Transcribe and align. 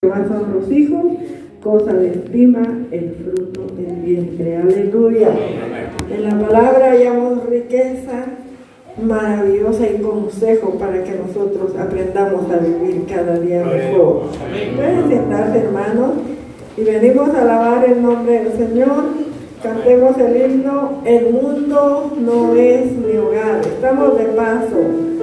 son 0.00 0.54
los 0.54 0.70
hijos, 0.70 1.06
cosa 1.60 1.92
de 1.92 2.10
estima 2.10 2.62
el 2.92 3.16
fruto 3.16 3.66
del 3.74 3.96
vientre. 3.96 4.56
Aleluya. 4.56 5.28
En 6.08 6.22
la 6.22 6.46
palabra 6.46 6.92
hallamos 6.92 7.44
riqueza 7.46 8.26
maravillosa 9.02 9.88
y 9.90 10.00
consejo 10.00 10.78
para 10.78 11.02
que 11.02 11.16
nosotros 11.16 11.74
aprendamos 11.76 12.48
a 12.48 12.58
vivir 12.58 13.06
cada 13.12 13.40
día 13.40 13.64
mejor. 13.64 14.26
Pueden 14.76 15.08
sentarse, 15.08 15.58
hermanos, 15.58 16.10
y 16.76 16.82
venimos 16.84 17.30
a 17.30 17.42
alabar 17.42 17.84
el 17.84 18.00
nombre 18.00 18.44
del 18.44 18.52
Señor. 18.52 19.02
Cantemos 19.60 20.16
el 20.16 20.52
himno, 20.52 21.02
el 21.04 21.32
mundo 21.32 22.12
no 22.20 22.54
es 22.54 22.92
mi 22.92 23.16
hogar. 23.16 23.62
Estamos 23.62 24.16
de 24.16 24.24
paso. 24.26 25.17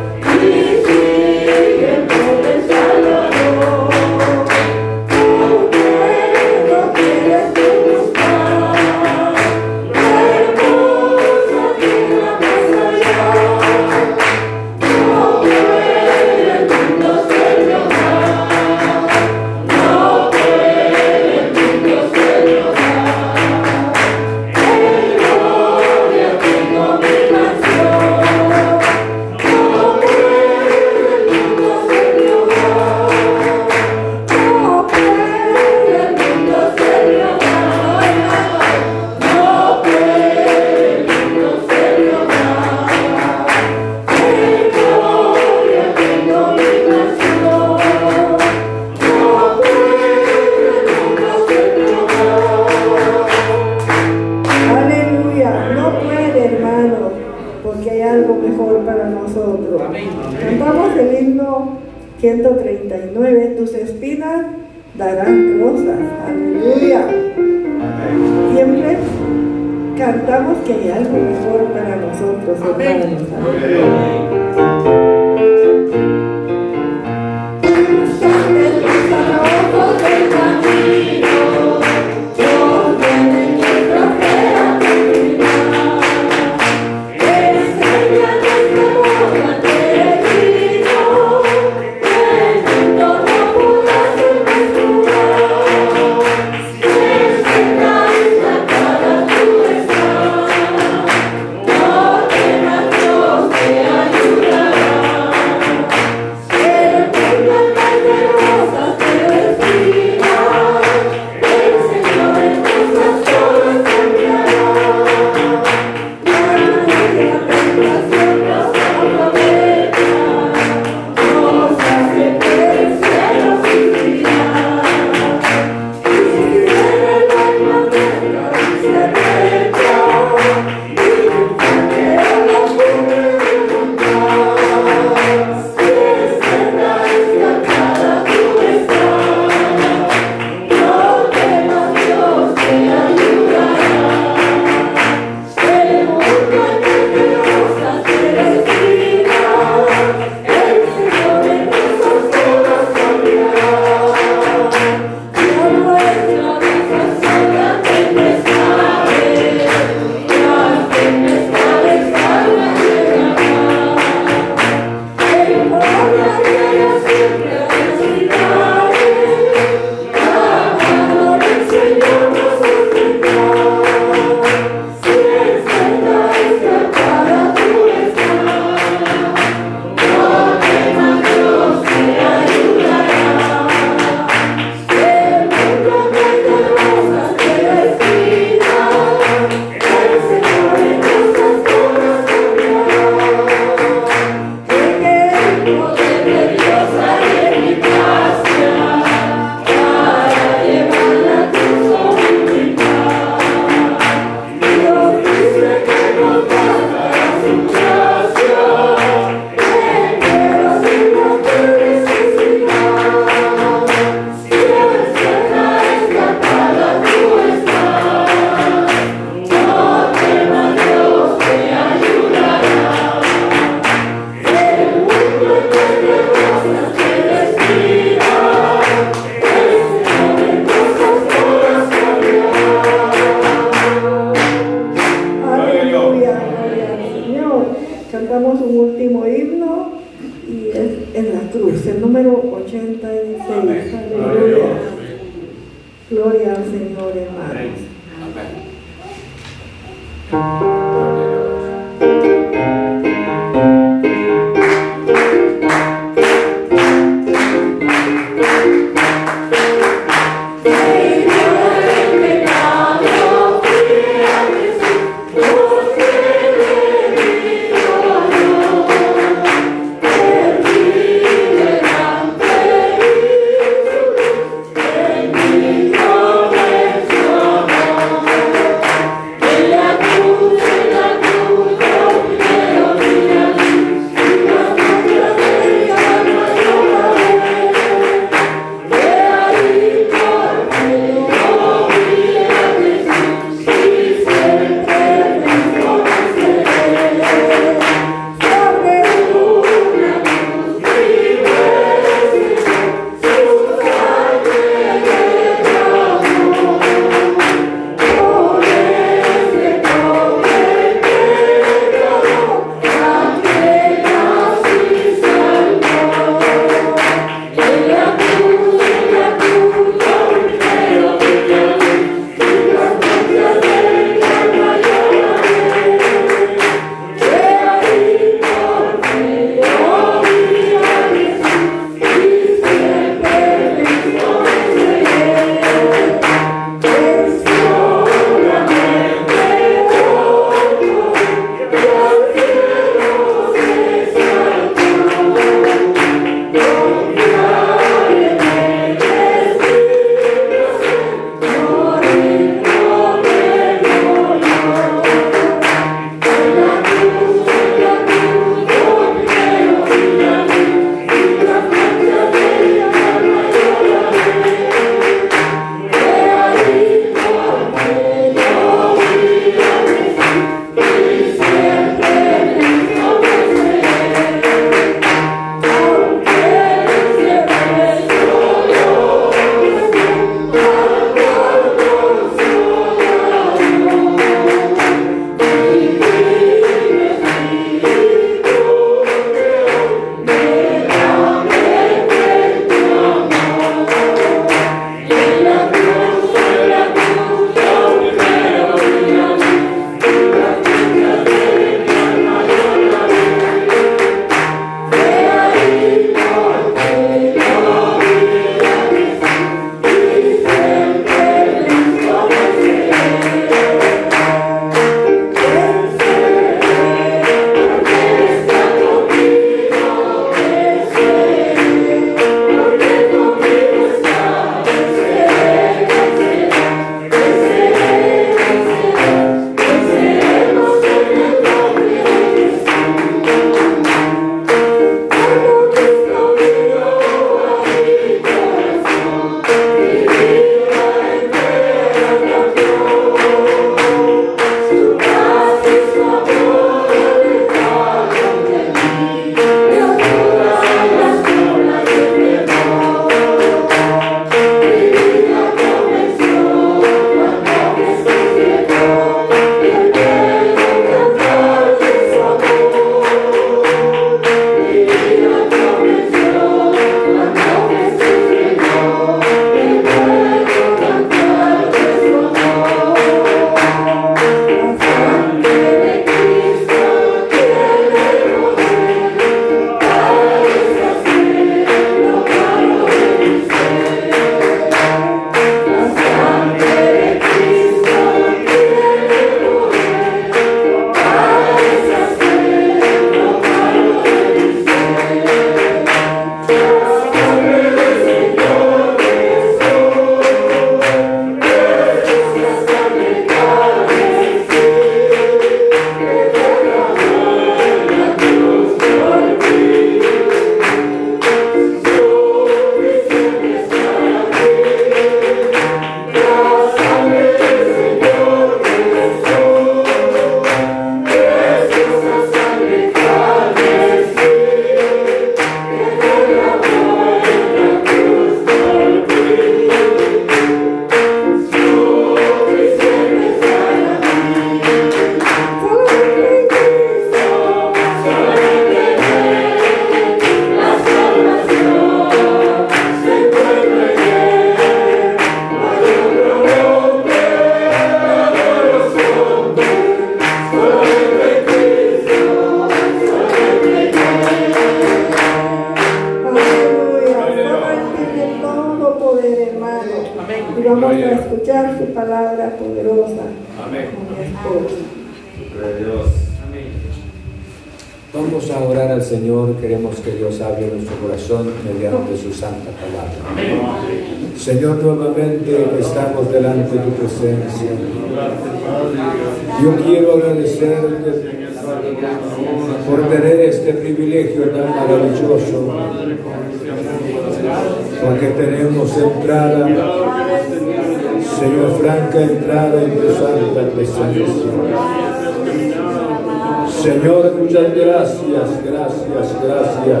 Señor, 596.82 597.34
muchas 597.38 597.74
gracias, 597.74 598.64
gracias, 598.64 599.42
gracias. 599.42 600.00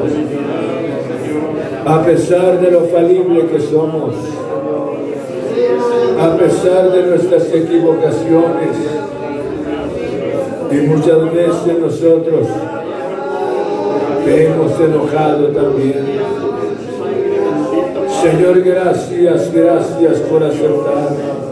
A 1.84 2.02
pesar 2.04 2.60
de 2.60 2.70
lo 2.70 2.80
falible 2.86 3.46
que 3.46 3.60
somos, 3.60 4.14
a 6.20 6.36
pesar 6.36 6.90
de 6.92 7.06
nuestras 7.06 7.52
equivocaciones, 7.52 8.76
y 10.70 10.86
muchas 10.86 11.34
veces 11.34 11.78
nosotros 11.78 12.48
te 14.24 14.46
hemos 14.46 14.80
enojado 14.80 15.48
también. 15.48 16.04
Señor, 18.22 18.62
gracias, 18.62 19.52
gracias 19.52 20.20
por 20.20 20.42
aceptarnos. 20.44 21.51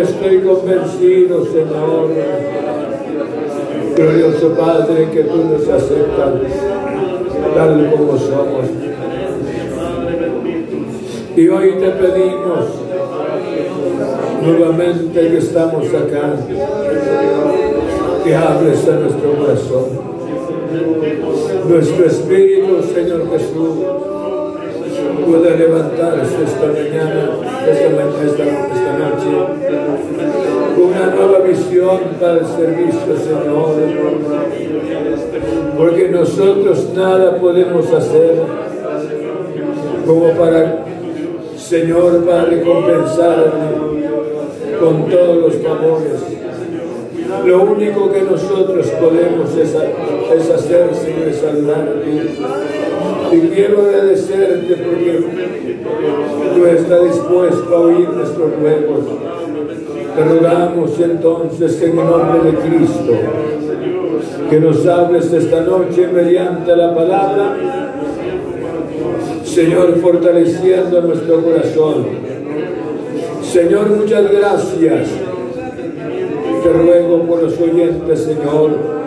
Estoy 0.00 0.40
convencido, 0.40 1.44
Señor, 1.44 2.08
glorioso 3.94 4.48
Padre, 4.54 5.08
que 5.12 5.22
tú 5.22 5.36
nos 5.36 5.68
aceptas 5.68 6.32
tal 7.54 7.94
como 7.94 8.18
somos. 8.18 8.66
Y 11.36 11.48
hoy 11.48 11.74
te 11.78 11.90
pedimos 11.90 12.64
nuevamente 14.42 15.28
que 15.28 15.38
estamos 15.38 15.86
acá, 15.94 16.34
que 18.24 18.34
hables 18.34 18.88
a 18.88 18.96
nuestro 18.96 19.32
corazón. 19.36 20.14
Nuestro 21.68 22.06
espíritu, 22.06 22.82
Señor 22.92 23.30
Jesús, 23.30 24.13
pueda 25.24 25.56
levantarse 25.56 26.44
esta 26.44 26.66
mañana, 26.66 27.30
esta, 27.66 27.86
esta, 28.24 28.44
esta 28.74 28.92
noche, 28.98 29.30
con 30.76 30.84
una 30.84 31.06
nueva 31.14 31.38
visión 31.40 31.98
para 32.20 32.40
el 32.40 32.46
servicio, 32.46 33.16
Señor. 33.16 33.74
Porque 35.76 36.08
nosotros 36.08 36.88
nada 36.94 37.36
podemos 37.38 37.92
hacer 37.92 38.42
como 40.06 40.30
para, 40.32 40.84
Señor, 41.56 42.24
para 42.24 42.44
recompensarle 42.44 43.50
con 44.78 45.08
todos 45.08 45.36
los 45.36 45.54
favores. 45.56 46.34
Lo 47.44 47.62
único 47.62 48.12
que 48.12 48.22
nosotros 48.22 48.86
podemos 49.00 49.56
es, 49.56 49.74
es 49.74 50.50
hacer, 50.50 50.94
Señor, 50.94 51.28
es 51.28 51.42
quiero 53.54 53.82
agradecerte 53.82 54.74
porque 54.76 55.24
tú 56.54 56.66
estás 56.66 57.04
dispuesto 57.04 57.76
a 57.76 57.80
oír 57.80 58.08
nuestros 58.10 58.50
ruegos. 58.60 59.04
Te 60.16 60.24
rogamos 60.24 61.00
entonces 61.00 61.82
en 61.82 61.98
el 61.98 62.06
nombre 62.06 62.50
de 62.50 62.58
Cristo 62.58 63.12
que 64.48 64.60
nos 64.60 64.86
hables 64.86 65.32
esta 65.32 65.62
noche 65.62 66.06
mediante 66.06 66.76
la 66.76 66.94
palabra, 66.94 67.56
Señor, 69.44 69.96
fortaleciendo 69.96 71.00
nuestro 71.02 71.42
corazón. 71.42 72.06
Señor, 73.42 73.90
muchas 73.90 74.30
gracias. 74.30 75.08
Te 76.62 76.72
ruego 76.72 77.22
por 77.22 77.42
los 77.42 77.60
oyentes, 77.60 78.20
Señor, 78.20 79.03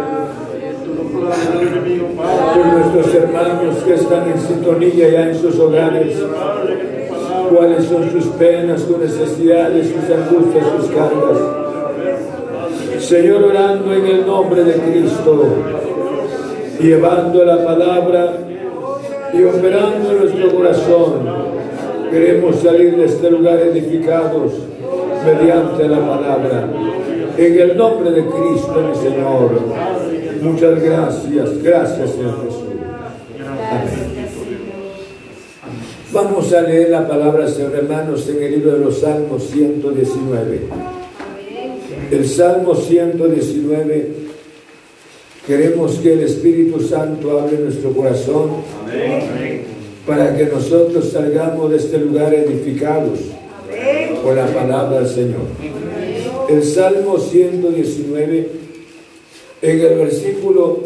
por 1.27 2.65
nuestros 2.65 3.15
hermanos 3.15 3.75
que 3.85 3.93
están 3.93 4.29
en 4.31 4.39
sintonía 4.39 5.09
ya 5.09 5.29
en 5.29 5.35
sus 5.35 5.59
hogares, 5.59 6.15
cuáles 7.53 7.85
son 7.85 8.09
sus 8.11 8.25
penas, 8.33 8.81
sus 8.81 8.97
necesidades, 8.97 9.87
sus 9.87 10.15
angustias, 10.15 10.65
sus 10.77 10.89
cargas. 10.89 11.67
Señor, 12.99 13.43
orando 13.43 13.93
en 13.93 14.05
el 14.05 14.25
nombre 14.25 14.63
de 14.63 14.73
Cristo, 14.73 15.45
llevando 16.79 17.45
la 17.45 17.63
palabra 17.63 18.33
y 19.33 19.43
operando 19.43 20.13
nuestro 20.13 20.55
corazón. 20.55 21.47
Queremos 22.11 22.55
salir 22.57 22.95
de 22.95 23.05
este 23.05 23.29
lugar 23.29 23.59
edificados 23.59 24.53
mediante 25.25 25.87
la 25.87 25.99
palabra. 25.99 26.67
En 27.37 27.59
el 27.59 27.77
nombre 27.77 28.11
de 28.11 28.25
Cristo, 28.25 28.83
mi 28.89 28.95
Señor. 28.95 29.96
Muchas 30.47 30.81
gracias. 30.81 31.63
Gracias, 31.63 32.11
Señor 32.11 32.45
Jesús. 32.45 32.63
Amén. 33.71 34.17
Vamos 36.13 36.53
a 36.53 36.61
leer 36.61 36.89
la 36.89 37.05
palabra, 37.05 37.47
Señor 37.49 37.75
hermanos, 37.75 38.27
en 38.29 38.41
el 38.41 38.51
libro 38.51 38.71
de 38.71 38.85
los 38.85 39.01
Salmos 39.01 39.43
119. 39.43 40.61
El 42.11 42.25
Salmo 42.25 42.73
119, 42.75 44.11
queremos 45.45 45.95
que 45.95 46.13
el 46.13 46.21
Espíritu 46.21 46.79
Santo 46.79 47.41
hable 47.41 47.59
nuestro 47.59 47.91
corazón 47.91 48.51
para 50.05 50.35
que 50.37 50.45
nosotros 50.45 51.09
salgamos 51.11 51.69
de 51.71 51.77
este 51.77 51.97
lugar 51.97 52.33
edificados 52.33 53.19
por 54.23 54.35
la 54.35 54.47
palabra 54.47 55.01
del 55.01 55.09
Señor. 55.09 55.41
El 56.49 56.63
Salmo 56.63 57.19
119, 57.19 58.66
en 59.61 59.79
el 59.81 59.95
versículo 59.97 60.79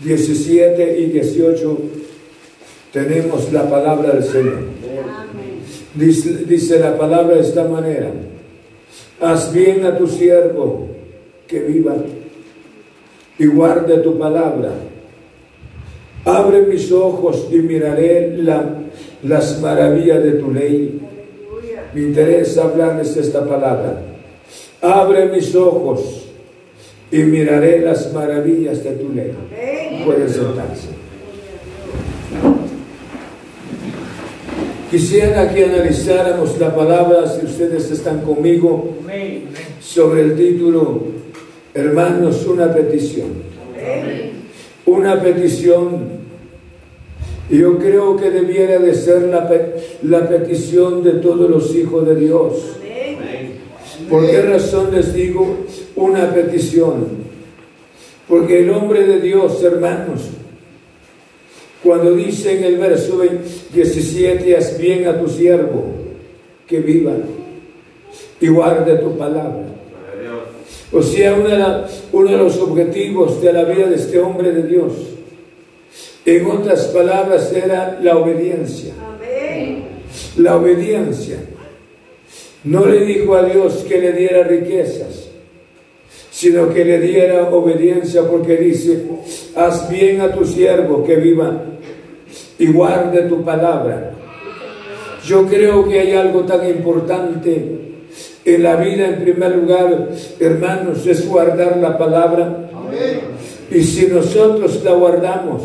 17 0.00 0.98
y 1.00 1.06
18, 1.06 1.78
tenemos 2.92 3.52
la 3.52 3.68
palabra 3.68 4.12
del 4.14 4.24
Señor. 4.24 4.58
Dice, 5.94 6.44
dice 6.46 6.78
la 6.78 6.96
palabra 6.98 7.36
de 7.36 7.40
esta 7.42 7.64
manera, 7.64 8.10
haz 9.20 9.52
bien 9.52 9.84
a 9.86 9.96
tu 9.96 10.06
siervo 10.06 10.88
que 11.46 11.60
viva 11.60 11.96
y 13.38 13.46
guarde 13.46 13.98
tu 13.98 14.18
palabra. 14.18 14.72
Abre 16.24 16.62
mis 16.62 16.90
ojos 16.92 17.46
y 17.50 17.56
miraré 17.56 18.36
la- 18.38 18.74
las 19.22 19.60
maravillas 19.60 20.22
de 20.22 20.32
tu 20.32 20.52
ley. 20.52 21.00
Me 21.94 22.02
interesa 22.02 22.64
hablarles 22.64 23.16
esta 23.16 23.44
palabra. 23.46 24.02
Abre 24.82 25.26
mis 25.26 25.54
ojos 25.54 26.25
y 27.10 27.18
miraré 27.18 27.80
las 27.80 28.12
maravillas 28.12 28.82
de 28.82 28.90
tu 28.92 29.12
ley. 29.12 29.32
Pueden 30.04 30.28
sentarse. 30.28 30.88
Quisiera 34.90 35.52
que 35.52 35.64
analizáramos 35.64 36.58
la 36.58 36.74
palabra, 36.74 37.26
si 37.28 37.44
ustedes 37.44 37.90
están 37.90 38.20
conmigo, 38.20 38.94
sobre 39.80 40.22
el 40.22 40.36
título, 40.36 41.02
hermanos, 41.74 42.46
una 42.46 42.72
petición. 42.72 43.28
Una 44.86 45.20
petición. 45.20 46.16
Yo 47.50 47.78
creo 47.78 48.16
que 48.16 48.30
debiera 48.30 48.78
de 48.78 48.94
ser 48.94 49.22
la, 49.22 49.48
pe- 49.48 49.74
la 50.02 50.28
petición 50.28 51.02
de 51.04 51.12
todos 51.12 51.48
los 51.50 51.74
hijos 51.74 52.06
de 52.06 52.16
Dios. 52.16 52.52
¿Por 54.10 54.28
qué 54.30 54.42
razón 54.42 54.92
les 54.92 55.12
digo 55.14 55.58
una 55.96 56.32
petición? 56.32 57.06
Porque 58.28 58.60
el 58.60 58.70
hombre 58.70 59.04
de 59.04 59.20
Dios, 59.20 59.62
hermanos, 59.62 60.28
cuando 61.82 62.14
dice 62.14 62.58
en 62.58 62.64
el 62.64 62.76
verso 62.78 63.20
17, 63.72 64.56
haz 64.56 64.78
bien 64.78 65.06
a 65.06 65.20
tu 65.20 65.28
siervo, 65.28 65.84
que 66.66 66.80
viva 66.80 67.12
y 68.40 68.48
guarde 68.48 68.96
tu 68.96 69.16
palabra. 69.16 69.62
O 70.92 71.02
sea, 71.02 71.34
una 71.34 71.48
de 71.50 71.58
la- 71.58 71.88
uno 72.12 72.30
de 72.30 72.36
los 72.36 72.58
objetivos 72.58 73.40
de 73.42 73.52
la 73.52 73.64
vida 73.64 73.86
de 73.86 73.96
este 73.96 74.18
hombre 74.18 74.50
de 74.52 74.62
Dios, 74.64 74.92
en 76.24 76.46
otras 76.46 76.86
palabras, 76.86 77.52
era 77.52 77.98
la 78.02 78.16
obediencia. 78.18 78.92
La 80.38 80.56
obediencia. 80.56 81.36
No 82.64 82.84
le 82.86 83.04
dijo 83.04 83.34
a 83.36 83.44
Dios 83.44 83.84
que 83.88 83.98
le 84.00 84.12
diera 84.12 84.42
riquezas, 84.42 85.25
sino 86.36 86.68
que 86.68 86.84
le 86.84 87.00
diera 87.00 87.48
obediencia 87.48 88.20
porque 88.28 88.58
dice, 88.58 89.06
haz 89.54 89.88
bien 89.88 90.20
a 90.20 90.34
tu 90.34 90.44
siervo 90.44 91.02
que 91.02 91.16
viva 91.16 91.62
y 92.58 92.66
guarde 92.66 93.22
tu 93.22 93.42
palabra. 93.42 94.12
Yo 95.24 95.46
creo 95.46 95.88
que 95.88 95.98
hay 95.98 96.12
algo 96.12 96.42
tan 96.42 96.68
importante 96.68 97.94
en 98.44 98.62
la 98.62 98.76
vida, 98.76 99.08
en 99.08 99.22
primer 99.22 99.56
lugar, 99.56 100.10
hermanos, 100.38 101.06
es 101.06 101.26
guardar 101.26 101.78
la 101.78 101.96
palabra. 101.96 102.68
Y 103.70 103.82
si 103.82 104.06
nosotros 104.08 104.84
la 104.84 104.92
guardamos, 104.92 105.62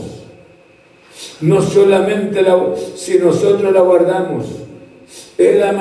no 1.42 1.62
solamente 1.62 2.42
la, 2.42 2.58
si 2.96 3.20
nosotros 3.20 3.74
la 3.74 3.82
guardamos, 3.82 4.46
la 5.60 5.72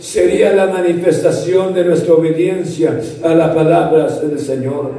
sería 0.00 0.52
la 0.54 0.66
manifestación 0.66 1.74
de 1.74 1.84
nuestra 1.84 2.14
obediencia 2.14 2.98
a 3.22 3.34
la 3.34 3.54
palabra 3.54 4.08
del 4.08 4.38
Señor. 4.38 4.92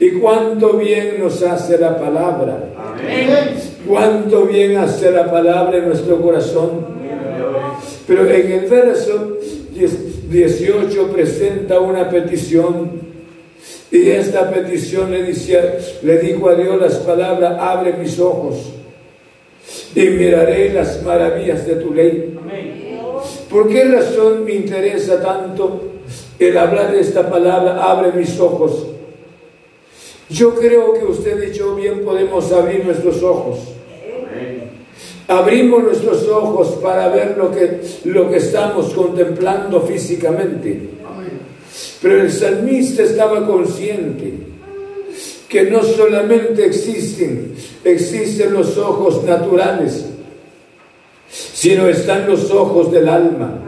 Y 0.00 0.10
cuánto 0.12 0.74
bien 0.74 1.16
nos 1.20 1.42
hace 1.42 1.78
la 1.78 1.96
palabra. 1.98 2.58
Cuánto 3.86 4.46
bien 4.46 4.76
hace 4.76 5.10
la 5.10 5.30
palabra 5.30 5.78
en 5.78 5.88
nuestro 5.88 6.20
corazón. 6.20 6.86
Pero 8.06 8.28
en 8.28 8.52
el 8.52 8.66
verso 8.66 9.38
18 10.30 11.12
presenta 11.12 11.78
una 11.78 12.08
petición. 12.08 13.12
Y 13.90 14.08
esta 14.08 14.50
petición 14.50 15.10
le, 15.10 15.22
decía, 15.22 15.78
le 16.02 16.18
dijo 16.18 16.48
a 16.48 16.54
Dios 16.54 16.80
las 16.80 16.94
palabras, 16.96 17.56
abre 17.60 17.92
mis 17.92 18.18
ojos 18.18 18.72
y 19.94 20.00
miraré 20.08 20.72
las 20.72 21.02
maravillas 21.02 21.66
de 21.66 21.76
tu 21.76 21.92
ley. 21.92 22.38
¿Por 23.50 23.68
qué 23.68 23.84
razón 23.84 24.44
me 24.44 24.54
interesa 24.54 25.22
tanto 25.22 25.82
el 26.38 26.56
hablar 26.56 26.92
de 26.92 27.00
esta 27.00 27.28
palabra, 27.28 27.82
abre 27.84 28.12
mis 28.12 28.38
ojos? 28.40 28.86
Yo 30.30 30.54
creo 30.54 30.94
que 30.94 31.04
usted 31.04 31.50
y 31.50 31.52
yo 31.52 31.74
bien 31.74 32.04
podemos 32.04 32.50
abrir 32.52 32.84
nuestros 32.84 33.22
ojos. 33.22 33.58
Abrimos 35.28 35.82
nuestros 35.82 36.26
ojos 36.28 36.78
para 36.82 37.08
ver 37.08 37.36
lo 37.36 37.52
que, 37.52 37.80
lo 38.04 38.30
que 38.30 38.36
estamos 38.38 38.92
contemplando 38.94 39.80
físicamente. 39.82 40.88
Pero 42.00 42.22
el 42.22 42.32
salmista 42.32 43.02
estaba 43.02 43.46
consciente 43.46 44.51
que 45.52 45.64
no 45.64 45.82
solamente 45.82 46.64
existen, 46.64 47.54
existen 47.84 48.54
los 48.54 48.78
ojos 48.78 49.22
naturales, 49.22 50.06
sino 51.28 51.86
están 51.88 52.26
los 52.26 52.50
ojos 52.50 52.90
del 52.90 53.06
alma. 53.06 53.60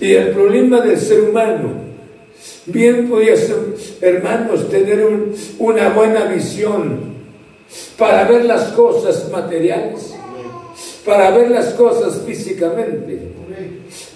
Y 0.00 0.12
el 0.12 0.30
problema 0.30 0.80
del 0.80 0.98
ser 0.98 1.20
humano, 1.20 1.70
bien 2.66 3.08
podía 3.08 3.36
ser, 3.36 3.58
hermanos, 4.00 4.68
tener 4.70 5.06
una 5.60 5.90
buena 5.90 6.24
visión 6.24 7.12
para 7.96 8.24
ver 8.24 8.44
las 8.44 8.72
cosas 8.72 9.30
materiales, 9.30 10.16
para 11.06 11.30
ver 11.30 11.48
las 11.52 11.74
cosas 11.74 12.22
físicamente, 12.26 13.20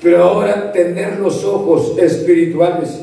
pero 0.03 0.25
ahora 0.25 0.73
tener 0.73 1.21
los 1.21 1.45
ojos 1.45 1.97
espirituales 1.97 3.03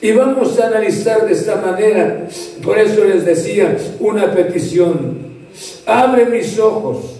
y 0.00 0.12
vamos 0.12 0.58
a 0.60 0.66
analizar 0.66 1.26
de 1.26 1.32
esta 1.32 1.56
manera, 1.56 2.26
por 2.62 2.78
eso 2.78 3.04
les 3.04 3.24
decía 3.24 3.76
una 3.98 4.30
petición, 4.32 5.18
abre 5.86 6.26
mis 6.26 6.58
ojos. 6.58 7.12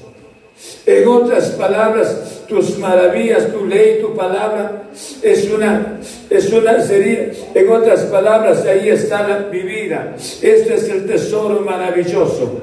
En 0.84 1.06
otras 1.08 1.50
palabras, 1.50 2.42
tus 2.48 2.78
maravillas, 2.78 3.52
tu 3.52 3.66
ley, 3.66 3.98
tu 4.00 4.14
palabra, 4.14 4.84
es 5.22 5.50
una, 5.50 5.98
es 6.30 6.52
una 6.52 6.80
sería, 6.80 7.30
en 7.54 7.68
otras 7.70 8.04
palabras, 8.04 8.64
ahí 8.64 8.88
está 8.88 9.26
la, 9.26 9.48
mi 9.50 9.60
vida. 9.60 10.14
Este 10.16 10.74
es 10.74 10.88
el 10.88 11.06
tesoro 11.06 11.60
maravilloso. 11.60 12.60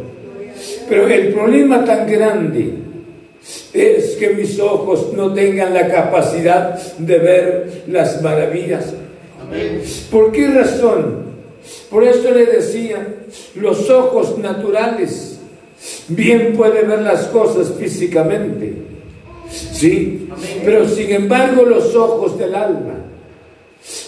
Pero 0.88 1.08
el 1.08 1.34
problema 1.34 1.84
tan 1.84 2.10
grande 2.10 2.73
es 3.73 4.15
que 4.15 4.30
mis 4.30 4.60
ojos 4.60 5.12
no 5.13 5.34
tengan 5.34 5.73
la 5.73 5.88
capacidad 5.88 6.80
de 6.97 7.17
ver 7.17 7.84
las 7.88 8.21
maravillas 8.21 8.93
¿Por 10.12 10.32
qué 10.32 10.47
razón? 10.47 11.23
Por 11.89 12.03
eso 12.03 12.32
le 12.32 12.45
decía, 12.45 13.08
los 13.56 13.89
ojos 13.89 14.38
naturales 14.38 15.39
bien 16.08 16.53
pueden 16.56 16.88
ver 16.89 17.01
las 17.01 17.27
cosas 17.27 17.73
físicamente, 17.77 18.73
¿sí? 19.49 20.27
Pero 20.63 20.88
sin 20.88 21.12
embargo 21.12 21.63
los 21.63 21.95
ojos 21.95 22.38
del 22.38 22.56
alma, 22.56 22.95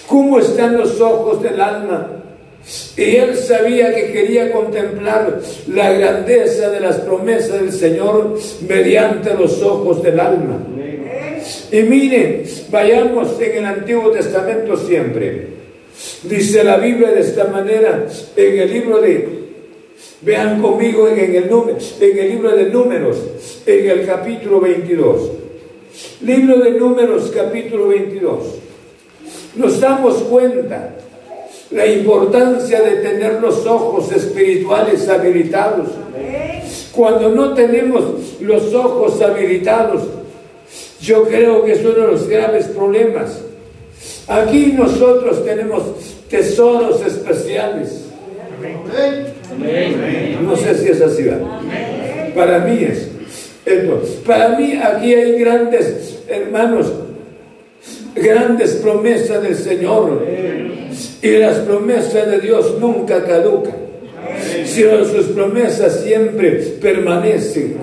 ¿cómo 0.08 0.40
están 0.40 0.78
los 0.78 1.00
ojos 1.00 1.42
del 1.42 1.60
alma? 1.62 2.10
Y 2.98 3.16
él 3.18 3.36
sabía 3.36 3.94
que 3.94 4.12
quería 4.12 4.52
contemplar 4.52 5.40
la 5.68 5.92
grandeza 5.92 6.70
de 6.70 6.80
las 6.80 6.98
promesas 6.98 7.62
del 7.62 7.72
Señor 7.72 8.38
mediante 8.68 9.34
los 9.36 9.62
ojos 9.62 10.02
del 10.02 10.20
alma. 10.20 10.58
Y 11.72 11.82
miren, 11.82 12.44
vayamos 12.70 13.40
en 13.40 13.58
el 13.58 13.66
Antiguo 13.66 14.12
Testamento 14.12 14.78
siempre. 14.78 15.48
Dice 16.24 16.64
la 16.64 16.78
Biblia 16.78 17.12
de 17.12 17.22
esta 17.22 17.46
manera 17.46 18.06
en 18.36 18.60
el 18.60 18.74
libro 18.74 19.00
de, 19.00 19.28
vean 20.22 20.62
conmigo 20.62 21.08
en 21.08 21.20
el, 21.20 21.36
en 21.36 22.20
el 22.20 22.30
libro 22.30 22.56
de 22.56 22.66
Números, 22.66 23.18
en 23.66 23.90
el 23.90 24.06
capítulo 24.06 24.60
22. 24.60 25.32
Libro 26.22 26.58
de 26.58 26.72
Números, 26.72 27.32
capítulo 27.34 27.88
22. 27.88 28.40
Nos 29.56 29.80
damos 29.80 30.16
cuenta 30.24 30.96
la 31.72 31.86
importancia 31.86 32.82
de 32.82 32.98
tener 32.98 33.42
los 33.42 33.66
ojos 33.66 34.12
espirituales 34.12 35.08
habilitados. 35.08 35.90
Cuando 36.94 37.30
no 37.30 37.54
tenemos 37.54 38.40
los 38.42 38.74
ojos 38.74 39.22
habilitados, 39.22 40.04
yo 41.06 41.24
creo 41.24 41.64
que 41.64 41.74
es 41.74 41.82
uno 41.82 41.92
de 41.94 42.08
los 42.08 42.28
graves 42.28 42.66
problemas. 42.68 43.42
Aquí 44.28 44.74
nosotros 44.76 45.46
tenemos 45.46 45.84
tesoros 46.30 47.06
especiales. 47.06 48.06
No 50.42 50.56
sé 50.56 50.76
si 50.76 50.90
es 50.90 51.02
así. 51.02 51.30
Para 52.34 52.60
mí 52.60 52.84
es. 52.84 53.10
para 54.26 54.58
mí 54.58 54.80
aquí 54.82 55.14
hay 55.14 55.40
grandes 55.40 56.20
hermanos, 56.28 56.92
grandes 58.16 58.74
promesas 58.76 59.44
del 59.44 59.56
Señor. 59.56 60.26
Y 61.22 61.38
las 61.38 61.60
promesas 61.60 62.30
de 62.32 62.40
Dios 62.40 62.78
nunca 62.80 63.24
caducan 63.24 63.85
sino 64.66 65.06
sus 65.06 65.28
promesas 65.28 66.02
siempre 66.02 66.52
permanecen. 66.82 67.78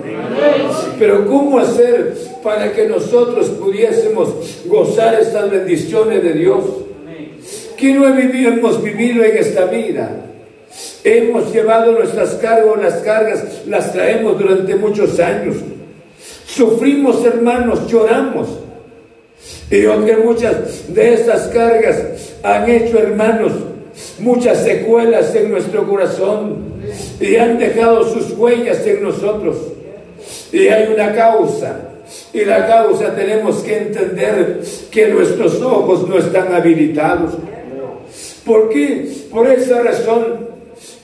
Pero 0.99 1.25
¿cómo 1.25 1.59
hacer 1.59 2.13
para 2.43 2.71
que 2.71 2.87
nosotros 2.87 3.49
pudiésemos 3.49 4.63
gozar 4.65 5.19
estas 5.19 5.49
bendiciones 5.49 6.23
de 6.23 6.33
Dios? 6.33 6.63
Que 7.77 7.93
no 7.93 8.07
hemos 8.07 8.83
vivido 8.83 9.23
en 9.23 9.37
esta 9.37 9.65
vida. 9.65 10.09
Hemos 11.03 11.53
llevado 11.53 11.91
nuestras 11.91 12.35
cargas, 12.35 12.81
las 12.81 12.93
cargas 13.01 13.43
las 13.67 13.91
traemos 13.91 14.39
durante 14.39 14.75
muchos 14.75 15.19
años. 15.19 15.57
Sufrimos, 16.45 17.23
hermanos, 17.25 17.87
lloramos. 17.87 18.47
Y 19.69 19.85
aunque 19.85 20.15
muchas 20.17 20.93
de 20.93 21.13
estas 21.13 21.47
cargas 21.47 22.01
han 22.43 22.69
hecho, 22.69 22.99
hermanos, 22.99 23.51
muchas 24.19 24.63
secuelas 24.63 25.35
en 25.35 25.51
nuestro 25.51 25.87
corazón 25.87 26.72
y 27.19 27.35
han 27.35 27.57
dejado 27.57 28.03
sus 28.03 28.31
huellas 28.37 28.85
en 28.85 29.03
nosotros. 29.03 29.57
Y 30.51 30.67
hay 30.67 30.91
una 30.93 31.13
causa. 31.13 31.89
Y 32.33 32.45
la 32.45 32.67
causa 32.67 33.15
tenemos 33.15 33.57
que 33.63 33.77
entender 33.77 34.61
que 34.91 35.07
nuestros 35.07 35.61
ojos 35.61 36.07
no 36.07 36.17
están 36.17 36.53
habilitados. 36.53 37.33
¿Por 38.45 38.69
qué? 38.69 39.07
Por 39.31 39.47
esa 39.47 39.81
razón. 39.81 40.53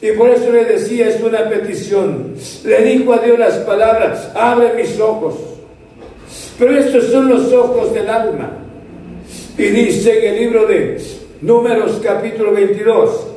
Y 0.02 0.12
por 0.12 0.30
eso 0.30 0.52
le 0.52 0.66
decía, 0.66 1.10
es 1.10 1.22
una 1.22 1.50
petición. 1.50 2.36
Le 2.64 2.84
dijo 2.84 3.14
a 3.14 3.20
Dios 3.20 3.40
las 3.40 3.58
palabras, 3.60 4.32
abre 4.36 4.74
mis 4.74 5.00
ojos. 5.00 5.36
Pero 6.58 6.78
estos 6.78 7.06
son 7.06 7.30
los 7.30 7.52
ojos 7.54 7.94
del 7.94 8.10
alma. 8.10 8.52
Y 9.58 9.64
dice 9.64 10.20
en 10.20 10.34
el 10.34 10.40
libro 10.40 10.66
de 10.66 11.02
Números 11.42 12.02
capítulo 12.04 12.52
22, 12.52 13.28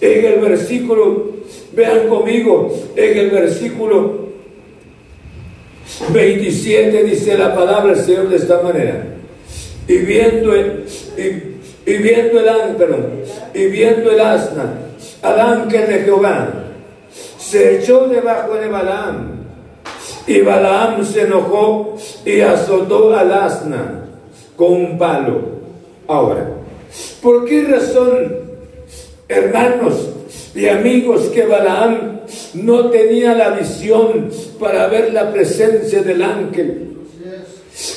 en 0.00 0.24
el 0.24 0.40
versículo, 0.40 1.32
vean 1.72 2.08
conmigo, 2.08 2.72
en 2.94 3.18
el 3.18 3.30
versículo 3.30 4.26
27 6.12 7.04
dice 7.04 7.38
la 7.38 7.54
palabra 7.54 7.94
del 7.94 8.04
Señor 8.04 8.28
de 8.28 8.36
esta 8.36 8.60
manera. 8.60 9.04
Y 9.88 9.98
viendo 9.98 10.52
el, 10.52 10.84
y, 11.16 11.92
viendo 11.96 12.40
el 12.40 12.76
perdón, 12.76 13.06
y 13.54 13.66
viendo 13.66 14.10
el 14.10 14.20
asna, 14.20 14.80
al 15.22 15.40
ángel 15.40 15.86
de 15.86 15.98
Jehová, 16.00 16.50
se 17.38 17.78
echó 17.78 18.08
debajo 18.08 18.54
de 18.54 18.68
Balaam. 18.68 19.36
Y 20.26 20.40
Balaam 20.40 21.04
se 21.04 21.22
enojó 21.22 21.96
y 22.24 22.40
azotó 22.40 23.16
al 23.16 23.32
asna 23.32 24.04
con 24.56 24.72
un 24.72 24.98
palo. 24.98 25.56
Ahora, 26.08 26.56
¿Por 27.22 27.44
qué 27.44 27.62
razón, 27.62 28.36
hermanos 29.28 30.10
y 30.54 30.68
amigos, 30.68 31.30
que 31.34 31.44
Balaam 31.44 32.20
no 32.54 32.90
tenía 32.90 33.34
la 33.34 33.50
visión 33.50 34.30
para 34.58 34.88
ver 34.88 35.12
la 35.12 35.32
presencia 35.32 36.02
del 36.02 36.22
ángel? 36.22 36.96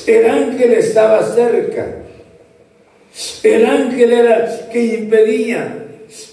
El 0.06 0.30
ángel 0.30 0.74
estaba 0.74 1.24
cerca. 1.24 2.00
El 3.44 3.65
ángel 3.65 4.12
era 4.12 4.70
que 4.72 4.84
impedía 4.84 5.86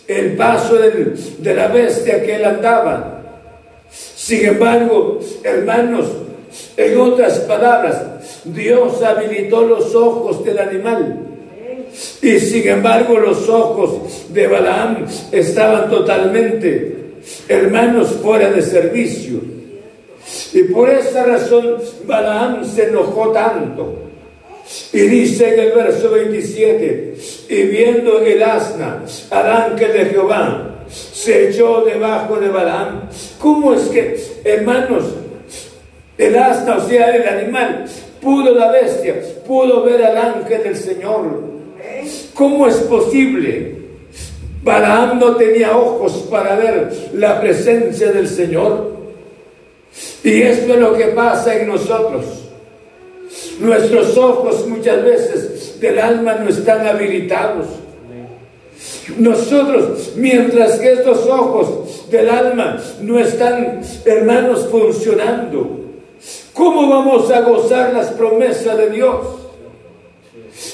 el 0.09 0.37
paso 0.37 0.77
de 0.77 1.55
la 1.55 1.69
bestia 1.69 2.23
que 2.23 2.37
él 2.37 2.45
andaba. 2.45 3.13
Sin 3.91 4.45
embargo, 4.47 5.21
hermanos, 5.45 6.07
en 6.77 7.01
otras 7.01 7.41
palabras, 7.41 8.43
Dios 8.45 9.03
habilitó 9.03 9.63
los 9.63 9.95
ojos 9.95 10.45
del 10.45 10.59
animal. 10.59 11.26
Y 12.23 12.39
sin 12.41 12.69
embargo 12.69 13.19
los 13.19 13.49
ojos 13.49 14.27
de 14.33 14.47
Balaam 14.47 15.07
estaban 15.33 15.89
totalmente, 15.89 16.97
hermanos, 17.49 18.17
fuera 18.23 18.51
de 18.51 18.63
servicio. 18.63 19.41
Y 20.53 20.65
por 20.65 20.91
esa 20.91 21.25
razón 21.25 21.77
Balaam 22.07 22.65
se 22.65 22.89
enojó 22.89 23.31
tanto. 23.31 24.03
Y 24.93 25.01
dice 25.01 25.55
en 25.55 25.61
el 25.61 25.73
verso 25.73 26.11
27, 26.11 27.15
y 27.49 27.63
viendo 27.63 28.19
el 28.19 28.43
asna 28.43 29.05
al 29.31 29.53
ángel 29.53 29.93
de 29.93 30.07
Jehová, 30.07 30.77
se 30.89 31.51
echó 31.51 31.83
debajo 31.83 32.37
de 32.37 32.49
Balaam. 32.49 33.09
¿Cómo 33.41 33.75
es 33.75 33.83
que, 33.83 34.21
hermanos, 34.45 35.05
el 36.19 36.37
asna, 36.37 36.77
o 36.77 36.89
sea, 36.89 37.15
el 37.15 37.29
animal, 37.29 37.85
pudo 38.21 38.55
la 38.55 38.73
bestia, 38.73 39.15
pudo 39.47 39.85
ver 39.85 40.03
al 40.03 40.17
ángel 40.17 40.63
del 40.65 40.77
Señor? 40.77 41.56
¿Cómo 42.37 42.67
es 42.67 42.77
posible? 42.77 43.77
Balaam 44.63 45.19
no 45.19 45.37
tenía 45.37 45.75
ojos 45.77 46.27
para 46.31 46.55
ver 46.57 46.93
la 47.15 47.41
presencia 47.41 48.13
del 48.13 48.29
Señor. 48.29 48.93
Y 50.23 50.43
esto 50.43 50.75
es 50.75 50.81
lo 50.81 50.93
que 50.93 51.07
pasa 51.07 51.57
en 51.57 51.69
nosotros. 51.69 52.25
Nuestros 53.59 54.19
ojos 54.19 54.67
muchas 54.67 55.03
veces 55.03 55.81
del 55.81 55.99
alma 55.99 56.35
no 56.35 56.51
están 56.51 56.87
habilitados. 56.87 57.67
Nosotros, 59.17 60.13
mientras 60.17 60.79
que 60.79 60.93
estos 60.93 61.27
ojos 61.27 62.11
del 62.11 62.29
alma 62.29 62.79
no 63.01 63.19
están, 63.19 63.81
hermanos, 64.05 64.69
funcionando, 64.71 65.81
¿cómo 66.53 66.87
vamos 66.91 67.31
a 67.31 67.41
gozar 67.41 67.95
las 67.95 68.09
promesas 68.11 68.77
de 68.77 68.91
Dios? 68.91 69.46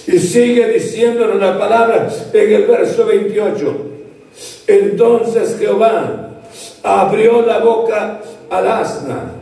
Y 0.07 0.19
sigue 0.19 0.69
diciéndonos 0.69 1.41
la 1.41 1.59
palabra 1.59 2.09
en 2.33 2.53
el 2.53 2.67
verso 2.67 3.07
28. 3.07 3.77
Entonces 4.67 5.57
Jehová 5.59 6.31
abrió 6.83 7.43
la 7.43 7.59
boca 7.59 8.21
al 8.51 8.69
asna, 8.69 9.33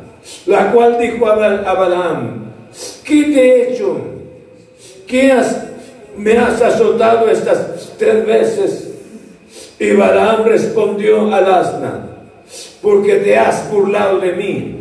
la 0.46 0.72
cual 0.72 0.98
dijo 0.98 1.26
a 1.26 1.74
Balaam, 1.74 2.52
¿qué 3.04 3.22
te 3.24 3.40
he 3.40 3.72
hecho? 3.72 3.98
¿Qué 5.06 5.32
has, 5.32 5.64
me 6.16 6.38
has 6.38 6.60
azotado 6.62 7.28
estas 7.28 7.94
tres 7.98 8.24
veces? 8.24 8.90
Y 9.78 9.92
Balaam 9.92 10.44
respondió 10.44 11.32
al 11.34 11.52
asna, 11.52 12.06
porque 12.82 13.16
te 13.16 13.36
has 13.36 13.70
burlado 13.70 14.20
de 14.20 14.32
mí. 14.32 14.76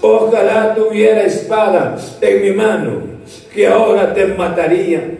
Ojalá 0.00 0.74
tuviera 0.74 1.22
espada 1.22 1.96
en 2.20 2.42
mi 2.42 2.50
mano, 2.52 3.13
que 3.54 3.66
ahora 3.66 4.12
te 4.12 4.26
mataría. 4.26 5.16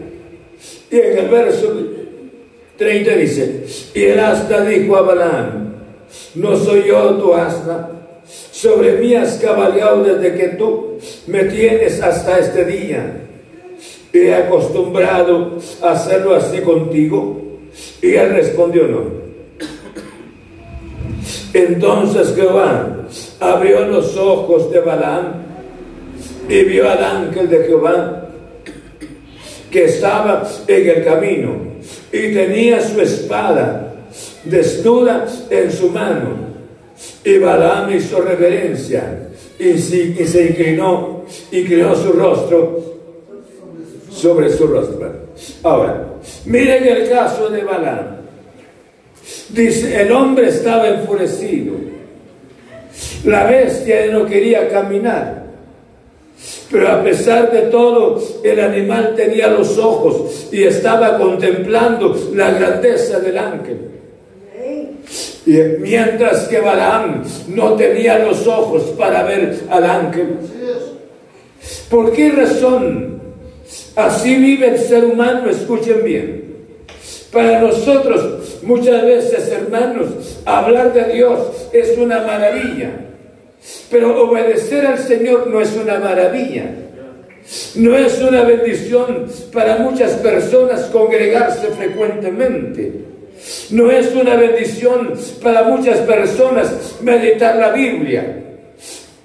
Y 0.91 0.99
en 0.99 1.17
el 1.17 1.29
verso 1.29 1.75
30 2.77 3.11
dice, 3.15 3.65
y 3.93 4.03
el 4.03 4.19
asna 4.19 4.61
dijo 4.61 4.97
a 4.97 5.01
Balaam, 5.01 5.73
no 6.35 6.55
soy 6.57 6.83
yo 6.87 7.15
tu 7.15 7.33
asna, 7.33 7.89
sobre 8.51 8.93
mí 8.93 9.15
has 9.15 9.37
cabalgado 9.37 10.03
desde 10.03 10.35
que 10.35 10.47
tú 10.49 10.97
me 11.27 11.45
tienes 11.45 12.01
hasta 12.01 12.39
este 12.39 12.65
día. 12.65 13.21
He 14.11 14.33
acostumbrado 14.33 15.57
a 15.81 15.91
hacerlo 15.91 16.35
así 16.35 16.59
contigo. 16.59 17.41
Y 18.01 18.13
él 18.13 18.29
respondió 18.29 18.87
no. 18.87 19.25
Entonces 21.53 22.33
Jehová 22.35 23.07
abrió 23.39 23.85
los 23.87 24.15
ojos 24.17 24.71
de 24.71 24.79
Balaam 24.79 25.33
y 26.47 26.63
vio 26.63 26.89
al 26.89 27.03
ángel 27.03 27.49
de 27.49 27.63
Jehová 27.65 28.24
que 29.75 29.83
estaba 29.83 30.49
en 30.69 30.89
el 30.89 31.03
camino 31.03 31.57
y 32.09 32.33
tenía 32.33 32.79
su 32.81 33.01
espada 33.01 33.93
desnuda 34.45 35.27
en 35.49 35.69
su 35.69 35.89
mano. 35.89 36.45
Y 37.25 37.37
Balaam 37.39 37.93
hizo 37.93 38.21
reverencia 38.21 39.27
y 39.59 39.77
se, 39.77 40.45
inclinó 40.47 41.25
y 41.51 41.65
creó 41.65 41.93
su 41.93 42.13
rostro 42.13 42.99
sobre 44.09 44.49
su 44.49 44.65
rostro. 44.65 45.11
Ahora, 45.63 46.05
miren 46.45 46.87
el 46.87 47.09
caso 47.09 47.49
de 47.49 47.61
Balaam. 47.61 48.15
Dice, 49.49 50.01
el 50.03 50.09
hombre 50.13 50.47
estaba 50.47 50.87
enfurecido. 50.87 51.73
La 53.25 53.43
bestia 53.43 54.05
no 54.09 54.25
quería 54.25 54.69
caminar. 54.69 55.44
Pero 56.71 56.89
a 56.89 57.03
pesar 57.03 57.51
de 57.51 57.63
todo, 57.63 58.21
el 58.43 58.59
animal 58.59 59.13
tenía 59.15 59.47
los 59.47 59.77
ojos 59.77 60.49
y 60.51 60.63
estaba 60.63 61.17
contemplando 61.17 62.15
la 62.33 62.51
grandeza 62.51 63.19
del 63.19 63.37
ángel. 63.37 63.77
Y 65.45 65.57
mientras 65.79 66.47
que 66.47 66.59
Balaam 66.59 67.23
no 67.49 67.73
tenía 67.73 68.17
los 68.19 68.47
ojos 68.47 68.81
para 68.97 69.23
ver 69.23 69.59
al 69.69 69.83
ángel. 69.83 70.37
¿Por 71.89 72.11
qué 72.11 72.31
razón? 72.31 73.21
Así 73.95 74.35
vive 74.35 74.69
el 74.69 74.79
ser 74.79 75.05
humano, 75.05 75.49
escuchen 75.49 76.03
bien. 76.03 76.45
Para 77.31 77.61
nosotros, 77.61 78.59
muchas 78.63 79.03
veces, 79.03 79.49
hermanos, 79.51 80.39
hablar 80.45 80.93
de 80.93 81.13
Dios 81.13 81.39
es 81.71 81.97
una 81.97 82.21
maravilla. 82.21 83.04
Pero 83.89 84.29
obedecer 84.29 84.85
al 84.85 84.99
Señor 84.99 85.47
no 85.47 85.61
es 85.61 85.75
una 85.75 85.99
maravilla. 85.99 86.71
No 87.75 87.95
es 87.95 88.21
una 88.21 88.43
bendición 88.43 89.27
para 89.53 89.77
muchas 89.77 90.13
personas 90.13 90.85
congregarse 90.85 91.67
frecuentemente. 91.67 93.05
No 93.69 93.91
es 93.91 94.13
una 94.15 94.35
bendición 94.35 95.13
para 95.43 95.63
muchas 95.63 95.99
personas 95.99 96.97
meditar 97.01 97.57
la 97.57 97.71
Biblia. 97.71 98.41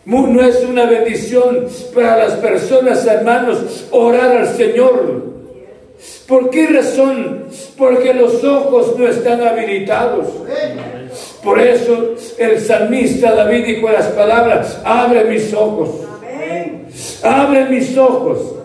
No 0.05 0.43
es 0.43 0.65
una 0.65 0.87
bendición 0.87 1.67
para 1.95 2.17
las 2.17 2.33
personas, 2.35 3.07
hermanos, 3.07 3.87
orar 3.91 4.37
al 4.39 4.49
Señor. 4.49 5.31
¿Por 6.27 6.51
qué 6.51 6.67
razón? 6.67 7.45
Porque 7.77 8.15
los 8.15 8.43
ojos 8.45 8.99
no 8.99 9.07
están 9.07 9.41
habilitados. 9.43 10.27
Por 11.43 11.59
eso 11.59 12.15
el 12.39 12.61
salmista 12.61 13.35
David 13.35 13.65
dijo 13.65 13.91
las 13.91 14.07
palabras, 14.09 14.81
abre 14.85 15.25
mis 15.25 15.53
ojos. 15.55 15.91
Abre 17.23 17.65
mis 17.67 17.97
ojos. 17.97 18.57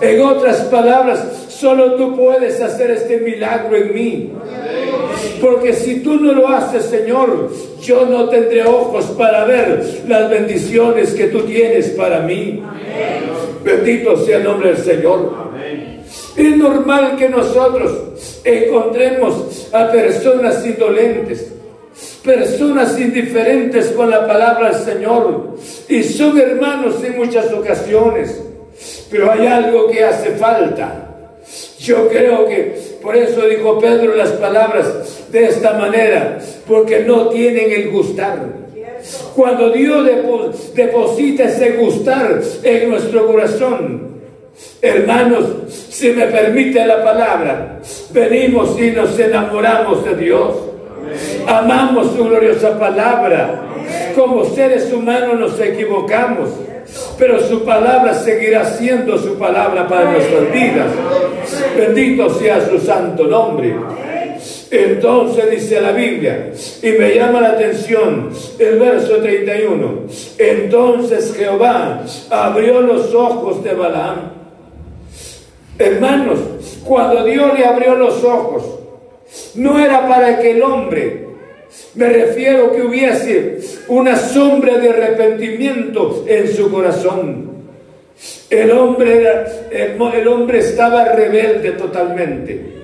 En 0.00 0.22
otras 0.22 0.62
palabras, 0.62 1.46
solo 1.48 1.94
tú 1.94 2.16
puedes 2.16 2.60
hacer 2.60 2.90
este 2.92 3.18
milagro 3.18 3.76
en 3.76 3.94
mí. 3.94 4.32
Porque 5.40 5.72
si 5.72 6.00
tú 6.00 6.20
no 6.20 6.32
lo 6.32 6.48
haces, 6.48 6.84
Señor, 6.84 7.50
yo 7.82 8.06
no 8.06 8.28
tendré 8.28 8.64
ojos 8.64 9.06
para 9.18 9.44
ver 9.44 10.02
las 10.06 10.30
bendiciones 10.30 11.12
que 11.14 11.26
tú 11.26 11.40
tienes 11.40 11.90
para 11.90 12.20
mí. 12.20 12.62
Bendito 13.64 14.16
sea 14.24 14.38
el 14.38 14.44
nombre 14.44 14.74
del 14.74 14.84
Señor. 14.84 15.32
Es 16.36 16.56
normal 16.56 17.16
que 17.16 17.28
nosotros 17.28 18.40
encontremos 18.44 19.68
a 19.72 19.90
personas 19.90 20.64
indolentes, 20.66 21.52
personas 22.24 22.98
indiferentes 22.98 23.88
con 23.88 24.10
la 24.10 24.26
palabra 24.26 24.70
del 24.70 24.82
Señor 24.82 25.56
y 25.88 26.02
son 26.02 26.38
hermanos 26.40 27.04
en 27.04 27.16
muchas 27.16 27.52
ocasiones. 27.52 28.42
Pero 29.10 29.30
hay 29.30 29.46
algo 29.46 29.88
que 29.88 30.02
hace 30.02 30.30
falta. 30.30 31.10
Yo 31.78 32.08
creo 32.08 32.46
que 32.46 32.96
por 33.02 33.14
eso 33.14 33.46
dijo 33.46 33.78
Pedro 33.78 34.16
las 34.16 34.30
palabras 34.32 35.28
de 35.30 35.44
esta 35.44 35.74
manera, 35.74 36.38
porque 36.66 37.00
no 37.00 37.28
tienen 37.28 37.70
el 37.70 37.90
gustar. 37.90 38.64
Cuando 39.36 39.70
Dios 39.70 40.08
deposita 40.74 41.44
ese 41.44 41.72
gustar 41.72 42.40
en 42.62 42.88
nuestro 42.88 43.26
corazón, 43.26 44.14
hermanos, 44.80 45.44
si 45.90 46.10
me 46.10 46.26
permite 46.26 46.86
la 46.86 47.04
palabra, 47.04 47.80
venimos 48.10 48.80
y 48.80 48.92
nos 48.92 49.18
enamoramos 49.18 50.04
de 50.06 50.16
Dios. 50.16 50.73
Amamos 51.46 52.12
su 52.16 52.24
gloriosa 52.24 52.78
palabra. 52.78 53.62
Como 54.14 54.44
seres 54.44 54.92
humanos 54.92 55.38
nos 55.38 55.60
equivocamos 55.60 56.50
pero 57.18 57.40
su 57.40 57.64
palabra 57.64 58.14
seguirá 58.14 58.64
siendo 58.64 59.18
su 59.18 59.38
palabra 59.38 59.86
para 59.86 60.12
nuestras 60.12 60.52
vidas. 60.52 60.88
Bendito 61.76 62.30
sea 62.30 62.66
su 62.68 62.78
santo 62.78 63.24
nombre. 63.24 63.74
Entonces 64.70 65.50
dice 65.50 65.80
la 65.80 65.92
Biblia, 65.92 66.50
y 66.82 66.90
me 66.92 67.14
llama 67.14 67.40
la 67.40 67.50
atención 67.50 68.30
el 68.58 68.78
verso 68.80 69.18
31, 69.18 70.00
entonces 70.36 71.34
Jehová 71.36 72.00
abrió 72.30 72.80
los 72.80 73.14
ojos 73.14 73.62
de 73.62 73.72
Balaam. 73.72 74.32
Hermanos, 75.78 76.40
cuando 76.84 77.24
Dios 77.24 77.56
le 77.56 77.64
abrió 77.64 77.94
los 77.94 78.24
ojos, 78.24 78.64
no 79.54 79.78
era 79.78 80.08
para 80.08 80.38
que 80.38 80.52
el 80.52 80.62
hombre, 80.62 81.24
me 81.94 82.08
refiero 82.08 82.72
que 82.72 82.82
hubiese 82.82 83.58
una 83.88 84.16
sombra 84.16 84.78
de 84.78 84.90
arrepentimiento 84.90 86.24
en 86.28 86.48
su 86.48 86.70
corazón. 86.70 87.52
El 88.48 88.70
hombre, 88.70 89.20
era, 89.20 89.46
el 89.70 90.28
hombre 90.28 90.58
estaba 90.58 91.04
rebelde 91.06 91.72
totalmente. 91.72 92.74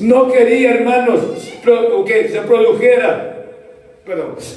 No 0.00 0.30
quería, 0.30 0.74
hermanos, 0.74 1.20
que 2.06 2.28
se 2.28 2.40
produjera 2.40 3.46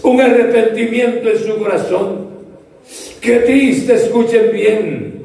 un 0.04 0.22
arrepentimiento 0.22 1.30
en 1.30 1.38
su 1.38 1.58
corazón. 1.58 2.28
Qué 3.22 3.40
triste, 3.40 3.94
escuchen 3.94 4.52
bien. 4.52 5.24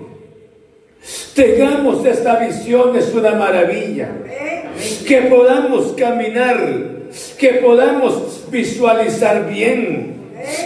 Tengamos 1.34 2.04
esta 2.04 2.38
visión, 2.38 2.96
es 2.96 3.12
una 3.14 3.32
maravilla. 3.32 4.10
Que 5.06 5.22
podamos 5.22 5.92
caminar, 5.96 6.58
que 7.38 7.48
podamos 7.54 8.44
visualizar 8.50 9.48
bien 9.48 10.18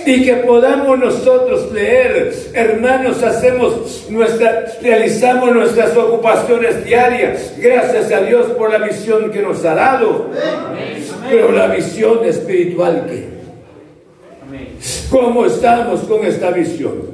y 0.04 0.24
que 0.24 0.34
podamos 0.36 0.98
nosotros 0.98 1.72
leer. 1.72 2.32
Hermanos, 2.52 3.22
hacemos 3.22 4.06
nuestra, 4.10 4.66
realizamos 4.82 5.52
nuestras 5.52 5.96
ocupaciones 5.96 6.84
diarias. 6.84 7.54
Gracias 7.58 8.12
a 8.12 8.20
Dios 8.20 8.46
por 8.58 8.70
la 8.70 8.78
visión 8.78 9.30
que 9.30 9.40
nos 9.40 9.64
ha 9.64 9.74
dado. 9.74 10.26
Pero 11.30 11.52
la 11.52 11.68
visión 11.68 12.24
espiritual 12.24 13.06
que. 13.08 13.32
¿Cómo 15.10 15.46
estamos 15.46 16.00
con 16.00 16.24
esta 16.26 16.50
visión? 16.50 17.12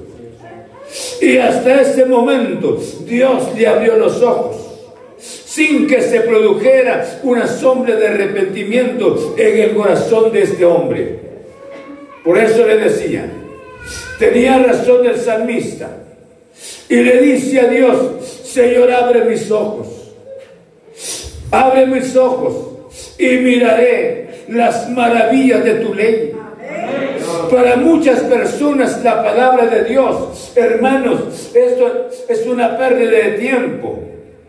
Y 1.20 1.36
hasta 1.36 1.82
ese 1.82 2.06
momento 2.06 2.80
Dios 3.04 3.54
le 3.56 3.66
abrió 3.66 3.96
los 3.96 4.22
ojos 4.22 4.67
sin 5.58 5.88
que 5.88 6.00
se 6.00 6.20
produjera 6.20 7.18
una 7.24 7.48
sombra 7.48 7.96
de 7.96 8.06
arrepentimiento 8.06 9.34
en 9.36 9.58
el 9.58 9.74
corazón 9.74 10.30
de 10.30 10.42
este 10.44 10.64
hombre. 10.64 11.18
Por 12.24 12.38
eso 12.38 12.64
le 12.64 12.76
decía, 12.76 13.28
tenía 14.20 14.60
razón 14.60 15.04
el 15.04 15.16
salmista. 15.16 15.90
Y 16.88 16.94
le 16.94 17.20
dice 17.20 17.58
a 17.58 17.64
Dios, 17.64 18.24
Señor, 18.44 18.92
abre 18.92 19.24
mis 19.24 19.50
ojos. 19.50 19.88
Abre 21.50 21.86
mis 21.86 22.14
ojos 22.14 23.16
y 23.18 23.26
miraré 23.38 24.44
las 24.50 24.88
maravillas 24.90 25.64
de 25.64 25.74
tu 25.74 25.92
ley. 25.92 26.32
Para 27.50 27.74
muchas 27.74 28.20
personas 28.20 29.02
la 29.02 29.24
palabra 29.24 29.66
de 29.66 29.84
Dios, 29.84 30.52
hermanos, 30.54 31.50
esto 31.52 32.10
es 32.28 32.46
una 32.46 32.78
pérdida 32.78 33.10
de 33.10 33.30
tiempo. 33.38 34.08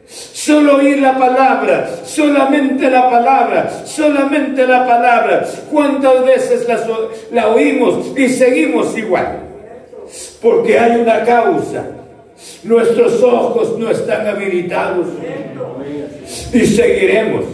Solo 0.10 0.78
oír 0.78 1.00
la 1.00 1.15
palabra, 1.19 1.88
solamente 2.04 2.89
la 2.89 3.08
palabra, 3.10 3.86
solamente 3.86 4.65
la 4.65 4.88
palabra. 4.88 5.48
¿Cuántas 5.72 6.26
veces 6.26 6.67
la, 7.32 7.48
oímos 7.50 8.17
y 8.17 8.28
seguimos 8.28 8.98
igual? 8.98 9.39
Porque 10.41 10.80
hay 10.80 11.02
una 11.02 11.24
causa. 11.24 11.86
Nuestros 12.63 13.22
ojos 13.22 13.78
no 13.78 13.91
están 13.91 14.26
habilitados 14.26 15.08
y 16.54 16.65
seguiremos. 16.65 17.45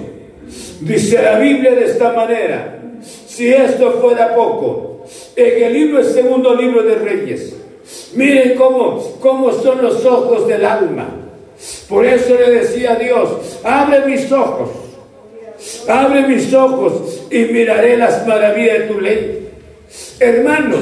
Dice 0.79 1.21
la 1.21 1.39
Biblia 1.39 1.71
de 1.71 1.85
esta 1.85 2.13
manera, 2.13 2.79
si 3.27 3.49
esto 3.51 3.99
fuera 3.99 4.33
poco, 4.33 5.03
en 5.35 5.63
el 5.63 5.73
libro, 5.73 5.99
el 5.99 6.05
segundo 6.05 6.55
libro 6.55 6.83
de 6.83 6.95
Reyes, 6.95 7.53
miren 8.13 8.55
cómo, 8.55 9.17
cómo 9.19 9.51
son 9.51 9.81
los 9.81 10.05
ojos 10.05 10.47
del 10.47 10.63
alma 10.63 11.24
por 11.87 12.05
eso 12.05 12.35
le 12.35 12.49
decía 12.59 12.93
a 12.93 12.95
Dios, 12.95 13.59
abre 13.63 14.05
mis 14.07 14.31
ojos, 14.31 14.69
abre 15.87 16.27
mis 16.27 16.53
ojos 16.53 17.21
y 17.29 17.39
miraré 17.45 17.97
las 17.97 18.25
maravillas 18.25 18.79
de 18.79 18.85
tu 18.85 18.99
ley. 18.99 19.49
Hermanos, 20.19 20.81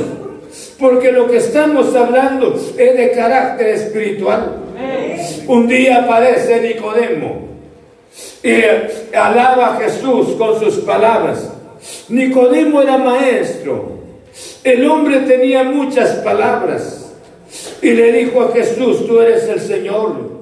porque 0.79 1.11
lo 1.11 1.29
que 1.29 1.37
estamos 1.37 1.93
hablando 1.95 2.55
es 2.77 2.97
de 2.97 3.11
carácter 3.11 3.67
espiritual. 3.67 4.59
Un 5.47 5.67
día 5.67 6.03
aparece 6.03 6.61
Nicodemo 6.61 7.49
y 8.41 9.15
alaba 9.15 9.75
a 9.75 9.79
Jesús 9.81 10.35
con 10.37 10.59
sus 10.59 10.83
palabras. 10.83 11.49
Nicodemo 12.07 12.81
era 12.81 12.97
maestro. 12.97 13.91
El 14.63 14.89
hombre 14.89 15.19
tenía 15.21 15.63
muchas 15.63 16.11
palabras 16.17 17.13
y 17.81 17.91
le 17.91 18.11
dijo 18.13 18.41
a 18.41 18.51
Jesús, 18.53 19.05
tú 19.05 19.19
eres 19.19 19.43
el 19.49 19.59
Señor 19.59 20.32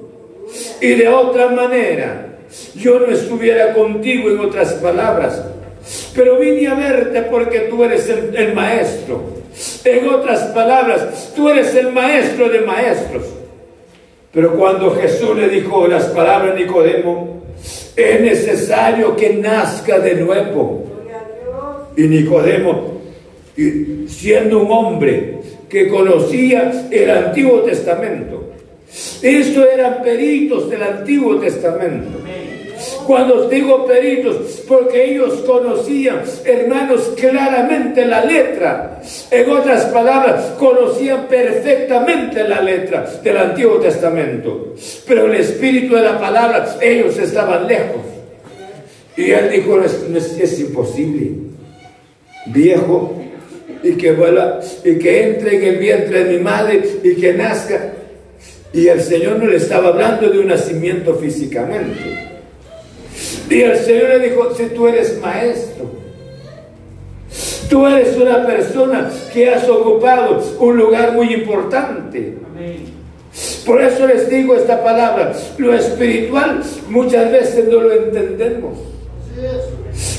y 0.81 0.95
de 0.95 1.07
otra 1.07 1.49
manera 1.49 2.27
yo 2.75 2.99
no 2.99 3.07
estuviera 3.07 3.73
contigo 3.73 4.29
en 4.29 4.39
otras 4.39 4.73
palabras, 4.73 5.41
pero 6.13 6.37
vine 6.37 6.67
a 6.67 6.73
verte 6.73 7.21
porque 7.23 7.61
tú 7.61 7.83
eres 7.83 8.09
el, 8.09 8.53
maestro. 8.53 9.41
En 9.85 10.09
otras 10.09 10.41
palabras, 10.53 11.31
tú 11.35 11.49
eres 11.49 11.73
el 11.75 11.91
maestro 11.91 12.49
de 12.49 12.61
maestros. 12.61 13.23
Pero 14.33 14.57
cuando 14.57 14.91
Jesús 14.95 15.35
le 15.35 15.49
dijo 15.49 15.87
las 15.87 16.05
palabras 16.05 16.55
a 16.55 16.59
Nicodemo, 16.59 17.43
es 17.95 18.21
necesario 18.21 19.15
que 19.15 19.33
nazca 19.35 19.99
de 19.99 20.15
nuevo. 20.15 20.85
Y 21.95 22.03
Nicodemo, 22.03 23.01
siendo 24.07 24.59
un 24.59 24.71
hombre 24.71 25.39
que 25.69 25.87
conocía 25.89 26.87
el 26.89 27.09
Antiguo 27.09 27.61
Testamento, 27.61 28.50
esto 29.21 29.69
eran 29.69 30.01
peritos 30.03 30.69
del 30.69 30.83
Antiguo 30.83 31.39
Testamento. 31.39 32.19
Cuando 33.05 33.41
os 33.41 33.49
digo 33.49 33.85
peritos, 33.85 34.63
porque 34.67 35.11
ellos 35.11 35.41
conocían, 35.45 36.21
hermanos, 36.45 37.11
claramente 37.19 38.05
la 38.05 38.25
letra. 38.25 39.01
En 39.29 39.49
otras 39.49 39.85
palabras, 39.85 40.53
conocían 40.57 41.27
perfectamente 41.27 42.47
la 42.47 42.61
letra 42.61 43.05
del 43.23 43.37
Antiguo 43.37 43.75
Testamento. 43.75 44.73
Pero 45.07 45.27
el 45.27 45.35
espíritu 45.35 45.95
de 45.95 46.01
la 46.01 46.19
palabra, 46.19 46.77
ellos 46.81 47.17
estaban 47.17 47.67
lejos. 47.67 48.01
Y 49.15 49.31
él 49.31 49.49
dijo, 49.51 49.79
es, 49.81 50.37
es 50.39 50.59
imposible. 50.59 51.31
Viejo, 52.47 53.21
y 53.83 53.93
que 53.93 54.11
vuela, 54.11 54.59
y 54.83 54.95
que 54.95 55.23
entre 55.23 55.57
en 55.57 55.63
el 55.63 55.77
vientre 55.77 56.23
de 56.23 56.37
mi 56.37 56.43
madre 56.43 56.81
y 57.03 57.15
que 57.15 57.33
nazca. 57.33 57.93
Y 58.73 58.87
el 58.87 59.01
Señor 59.01 59.37
no 59.37 59.47
le 59.47 59.57
estaba 59.57 59.89
hablando 59.89 60.29
de 60.29 60.39
un 60.39 60.47
nacimiento 60.47 61.15
físicamente. 61.15 62.31
Y 63.49 63.61
el 63.61 63.77
Señor 63.77 64.09
le 64.09 64.29
dijo, 64.29 64.55
si 64.55 64.67
tú 64.67 64.87
eres 64.87 65.19
maestro, 65.19 65.91
tú 67.69 67.85
eres 67.85 68.15
una 68.15 68.45
persona 68.45 69.11
que 69.33 69.49
has 69.49 69.67
ocupado 69.67 70.41
un 70.59 70.77
lugar 70.77 71.11
muy 71.13 71.33
importante. 71.33 72.37
Por 73.65 73.81
eso 73.81 74.07
les 74.07 74.29
digo 74.29 74.55
esta 74.55 74.81
palabra, 74.83 75.33
lo 75.57 75.73
espiritual 75.73 76.61
muchas 76.89 77.31
veces 77.31 77.67
no 77.67 77.81
lo 77.81 77.91
entendemos. 77.91 78.77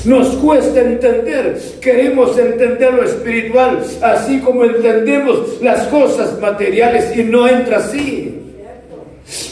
Nos 0.05 0.29
cuesta 0.35 0.81
entender, 0.81 1.59
queremos 1.81 2.37
entender 2.37 2.93
lo 2.93 3.03
espiritual, 3.03 3.83
así 4.01 4.39
como 4.39 4.63
entendemos 4.63 5.61
las 5.61 5.87
cosas 5.87 6.39
materiales 6.39 7.15
y 7.17 7.23
no 7.23 7.47
entra 7.47 7.77
así. 7.77 8.42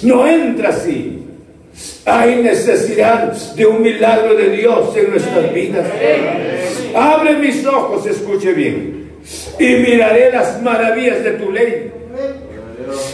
No 0.04 0.28
entra 0.28 0.70
así. 0.70 1.22
Hay 2.06 2.38
necesidad 2.38 3.32
de 3.32 3.66
un 3.66 3.82
milagro 3.82 4.36
de 4.36 4.50
Dios 4.50 4.96
en 4.96 5.12
nuestras 5.12 5.54
vidas. 5.54 5.88
Abre 6.96 7.36
mis 7.38 7.66
ojos, 7.66 8.06
escuche 8.06 8.54
bien, 8.54 9.12
y 9.60 9.66
miraré 9.66 10.32
las 10.32 10.62
maravillas 10.62 11.24
de 11.24 11.32
tu 11.32 11.52
ley. 11.52 11.92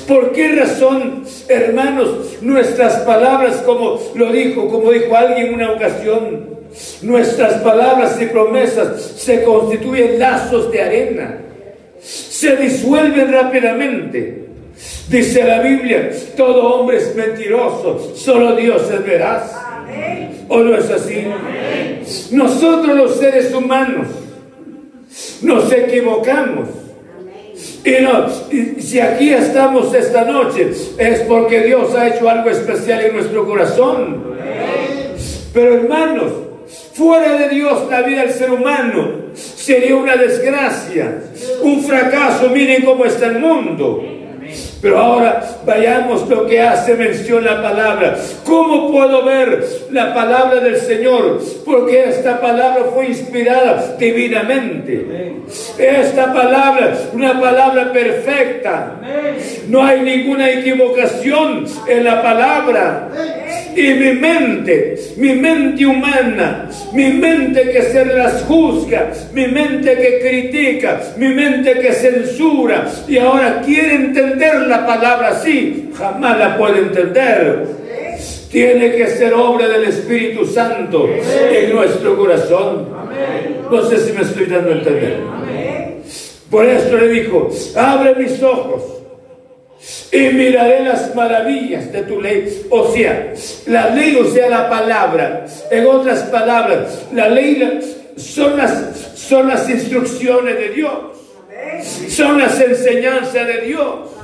¿Por 0.07 0.31
qué 0.31 0.53
razón, 0.53 1.23
hermanos, 1.47 2.37
nuestras 2.41 3.01
palabras, 3.01 3.57
como 3.57 3.99
lo 4.15 4.31
dijo, 4.31 4.67
como 4.69 4.91
dijo 4.91 5.15
alguien 5.15 5.47
en 5.47 5.53
una 5.53 5.73
ocasión, 5.73 6.57
nuestras 7.01 7.61
palabras 7.61 8.19
y 8.21 8.25
promesas 8.25 9.01
se 9.17 9.43
constituyen 9.43 10.17
lazos 10.17 10.71
de 10.71 10.81
arena, 10.81 11.37
se 11.99 12.55
disuelven 12.55 13.31
rápidamente? 13.31 14.46
Dice 15.09 15.43
la 15.43 15.61
Biblia, 15.61 16.11
todo 16.35 16.75
hombre 16.75 16.97
es 16.97 17.15
mentiroso, 17.15 18.13
solo 18.15 18.55
Dios 18.55 18.83
es 18.91 19.05
veraz. 19.05 19.51
¿O 20.49 20.59
no 20.59 20.77
es 20.77 20.89
así? 20.89 21.25
Nosotros 22.31 22.95
los 22.95 23.17
seres 23.17 23.53
humanos 23.53 24.07
nos 25.41 25.71
equivocamos. 25.71 26.69
Y, 27.83 28.03
no, 28.03 28.27
si 28.79 28.99
aquí 28.99 29.29
estamos 29.29 29.93
esta 29.93 30.25
noche 30.25 30.71
es 30.97 31.19
porque 31.21 31.61
Dios 31.61 31.95
ha 31.95 32.07
hecho 32.07 32.29
algo 32.29 32.49
especial 32.49 33.01
en 33.05 33.13
nuestro 33.13 33.45
corazón. 33.45 34.35
Pero 35.53 35.75
hermanos, 35.75 36.31
Fuera 36.97 37.37
de 37.37 37.49
Dios, 37.49 37.87
la 37.91 38.01
vida 38.01 38.23
del 38.23 38.31
ser 38.31 38.49
humano 38.49 39.27
sería 39.35 39.95
una 39.95 40.17
desgracia, 40.17 41.21
un 41.61 41.83
fracaso. 41.83 42.49
Miren 42.49 42.83
cómo 42.83 43.05
está 43.05 43.27
el 43.27 43.37
mundo. 43.37 44.03
Pero 44.81 44.99
ahora 44.99 45.41
vayamos 45.65 46.27
lo 46.29 46.45
que 46.45 46.61
hace 46.61 46.95
mención 46.95 47.43
la 47.43 47.61
palabra. 47.61 48.15
¿Cómo 48.45 48.91
puedo 48.91 49.23
ver 49.25 49.65
la 49.91 50.13
palabra 50.13 50.59
del 50.59 50.77
Señor? 50.77 51.41
Porque 51.65 52.09
esta 52.09 52.39
palabra 52.39 52.85
fue 52.93 53.07
inspirada 53.07 53.95
divinamente. 53.97 55.33
Esta 55.77 56.33
palabra, 56.33 56.93
una 57.13 57.39
palabra 57.39 57.91
perfecta. 57.91 58.93
No 59.67 59.83
hay 59.83 60.01
ninguna 60.01 60.49
equivocación 60.49 61.65
en 61.87 62.03
la 62.03 62.21
palabra. 62.21 63.09
Y 63.77 63.93
mi 63.93 64.13
mente, 64.13 64.95
mi 65.17 65.33
mente 65.33 65.85
humana, 65.85 66.67
mi 66.93 67.09
mente 67.09 67.69
que 67.69 67.83
se 67.83 68.05
las 68.05 68.41
juzga, 68.45 69.11
mi 69.33 69.45
mente 69.49 69.95
que 69.95 70.19
critica, 70.19 70.99
mi 71.15 71.27
mente 71.27 71.73
que 71.73 71.93
censura 71.93 72.87
y 73.07 73.19
ahora 73.19 73.61
quiere 73.63 73.93
entender 73.93 74.61
la 74.61 74.83
palabra 74.83 75.27
así, 75.27 75.91
jamás 75.95 76.39
la 76.39 76.57
puede 76.57 76.79
entender. 76.79 77.67
Tiene 78.49 78.93
que 78.93 79.09
ser 79.09 79.35
obra 79.35 79.67
del 79.67 79.83
Espíritu 79.83 80.43
Santo 80.43 81.07
en 81.07 81.75
nuestro 81.75 82.17
corazón. 82.17 82.87
No 83.69 83.81
sé 83.83 83.99
si 83.99 84.11
me 84.11 84.23
estoy 84.23 84.47
dando 84.47 84.71
a 84.71 84.73
entender. 84.73 85.17
Por 86.49 86.65
eso 86.65 86.97
le 86.97 87.09
dijo, 87.09 87.47
abre 87.75 88.15
mis 88.15 88.41
ojos 88.41 88.96
y 90.11 90.19
miraré 90.33 90.83
las 90.83 91.13
maravillas 91.15 91.91
de 91.91 92.01
tu 92.03 92.21
ley. 92.21 92.63
O 92.69 92.91
sea, 92.91 93.33
la 93.67 93.89
ley, 93.89 94.15
o 94.15 94.25
sea, 94.25 94.49
la 94.49 94.69
palabra. 94.69 95.45
En 95.69 95.85
otras 95.85 96.23
palabras, 96.23 97.05
la 97.13 97.29
ley 97.29 97.79
son 98.15 98.57
las, 98.57 99.13
son 99.15 99.47
las 99.47 99.69
instrucciones 99.69 100.57
de 100.57 100.69
Dios. 100.69 100.93
Son 102.09 102.37
las 102.37 102.59
enseñanzas 102.59 103.47
de 103.47 103.61
Dios. 103.61 104.17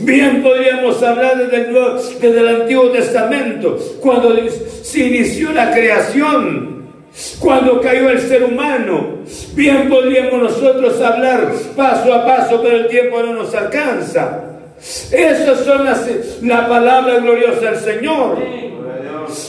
Bien 0.00 0.42
podríamos 0.42 1.02
hablar 1.02 1.38
desde 1.38 1.68
el, 1.68 1.74
desde 2.20 2.40
el 2.40 2.48
Antiguo 2.48 2.90
Testamento, 2.90 3.78
cuando 4.00 4.36
se 4.82 5.00
inició 5.00 5.52
la 5.52 5.70
creación, 5.70 6.86
cuando 7.38 7.80
cayó 7.80 8.10
el 8.10 8.20
ser 8.20 8.44
humano. 8.44 9.18
Bien 9.54 9.88
podríamos 9.88 10.42
nosotros 10.42 11.00
hablar 11.00 11.52
paso 11.76 12.12
a 12.12 12.24
paso, 12.24 12.60
pero 12.62 12.76
el 12.76 12.88
tiempo 12.88 13.22
no 13.22 13.34
nos 13.34 13.54
alcanza. 13.54 14.57
Esas 14.78 15.64
son 15.64 15.84
las, 15.84 16.06
la 16.42 16.68
palabra 16.68 17.18
gloriosa 17.18 17.72
del 17.72 17.80
Señor. 17.80 18.38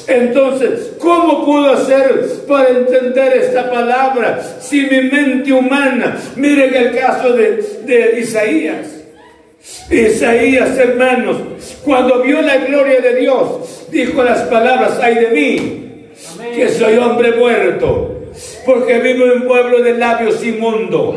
Entonces, 0.07 0.93
¿cómo 0.99 1.45
puedo 1.45 1.73
hacer 1.73 2.25
para 2.47 2.69
entender 2.69 3.37
esta 3.37 3.69
palabra 3.69 4.41
si 4.59 4.81
mi 4.81 5.01
mente 5.01 5.53
humana, 5.53 6.17
miren 6.35 6.73
el 6.73 6.97
caso 6.97 7.33
de, 7.33 7.57
de 7.85 8.19
Isaías. 8.19 8.87
Isaías, 9.89 10.77
hermanos, 10.77 11.37
cuando 11.83 12.21
vio 12.21 12.41
la 12.41 12.57
gloria 12.57 12.99
de 13.01 13.15
Dios, 13.15 13.87
dijo 13.91 14.23
las 14.23 14.41
palabras, 14.43 14.99
ay 15.01 15.15
de 15.15 15.27
mí, 15.29 16.05
que 16.55 16.69
soy 16.69 16.97
hombre 16.97 17.33
muerto, 17.33 18.29
porque 18.65 18.99
vivo 18.99 19.25
en 19.25 19.31
un 19.41 19.47
pueblo 19.47 19.81
de 19.81 19.93
labios 19.93 20.43
inmundos. 20.43 21.15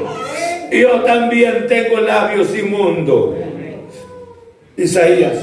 Yo 0.71 1.01
también 1.01 1.67
tengo 1.69 2.01
labios 2.01 2.57
inmundos. 2.57 3.35
Isaías. 4.77 5.35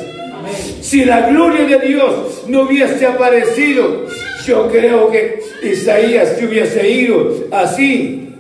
Si 0.82 1.06
la 1.06 1.30
gloria 1.30 1.66
de 1.66 1.88
Dios 1.88 2.44
no 2.48 2.64
hubiese 2.64 3.06
aparecido, 3.06 4.06
yo 4.46 4.68
creo 4.70 5.12
que 5.12 5.42
Isaías 5.64 6.36
se 6.38 6.46
hubiese 6.46 6.90
ido 6.90 7.46
así, 7.52 8.36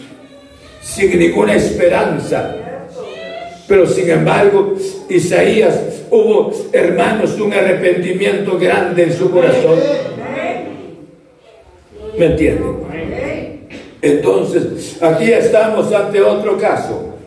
sin 0.81 1.19
ninguna 1.19 1.55
esperanza. 1.55 2.55
Pero 3.67 3.85
sin 3.85 4.09
embargo, 4.09 4.75
Isaías 5.09 5.79
hubo, 6.09 6.51
hermanos, 6.71 7.39
un 7.39 7.53
arrepentimiento 7.53 8.57
grande 8.57 9.03
en 9.03 9.13
su 9.13 9.29
corazón. 9.29 9.79
¿Me 12.17 12.25
entienden? 12.25 13.69
Entonces, 14.01 14.97
aquí 15.01 15.31
estamos 15.31 15.93
ante 15.93 16.21
otro 16.21 16.57
caso. 16.57 17.18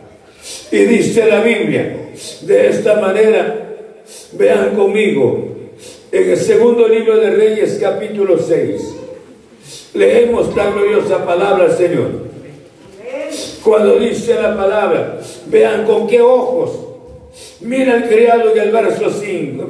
Y 0.73 0.85
dice 0.85 1.27
la 1.27 1.41
Biblia, 1.41 1.95
de 2.41 2.67
esta 2.67 2.99
manera, 2.99 3.75
vean 4.31 4.75
conmigo, 4.75 5.49
en 6.11 6.31
el 6.31 6.37
segundo 6.37 6.87
libro 6.87 7.19
de 7.19 7.29
Reyes, 7.29 7.77
capítulo 7.79 8.39
6, 8.39 8.81
leemos 9.93 10.55
la 10.55 10.71
gloriosa 10.71 11.23
palabra 11.23 11.67
del 11.67 11.77
Señor. 11.77 12.09
Cuando 13.63 13.99
dice 13.99 14.33
la 14.33 14.57
palabra, 14.57 15.19
vean 15.45 15.85
con 15.85 16.07
qué 16.07 16.19
ojos. 16.21 16.71
Mira 17.61 17.97
el 17.97 18.09
criado 18.09 18.51
en 18.55 18.59
el 18.59 18.71
verso 18.71 19.11
5, 19.11 19.67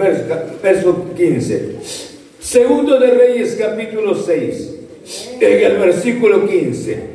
verso 0.64 1.06
15. 1.18 1.76
Segundo 2.40 2.98
de 2.98 3.12
Reyes, 3.12 3.58
capítulo 3.60 4.16
6, 4.16 4.74
en 5.42 5.64
el 5.66 5.78
versículo 5.80 6.48
15. 6.48 7.13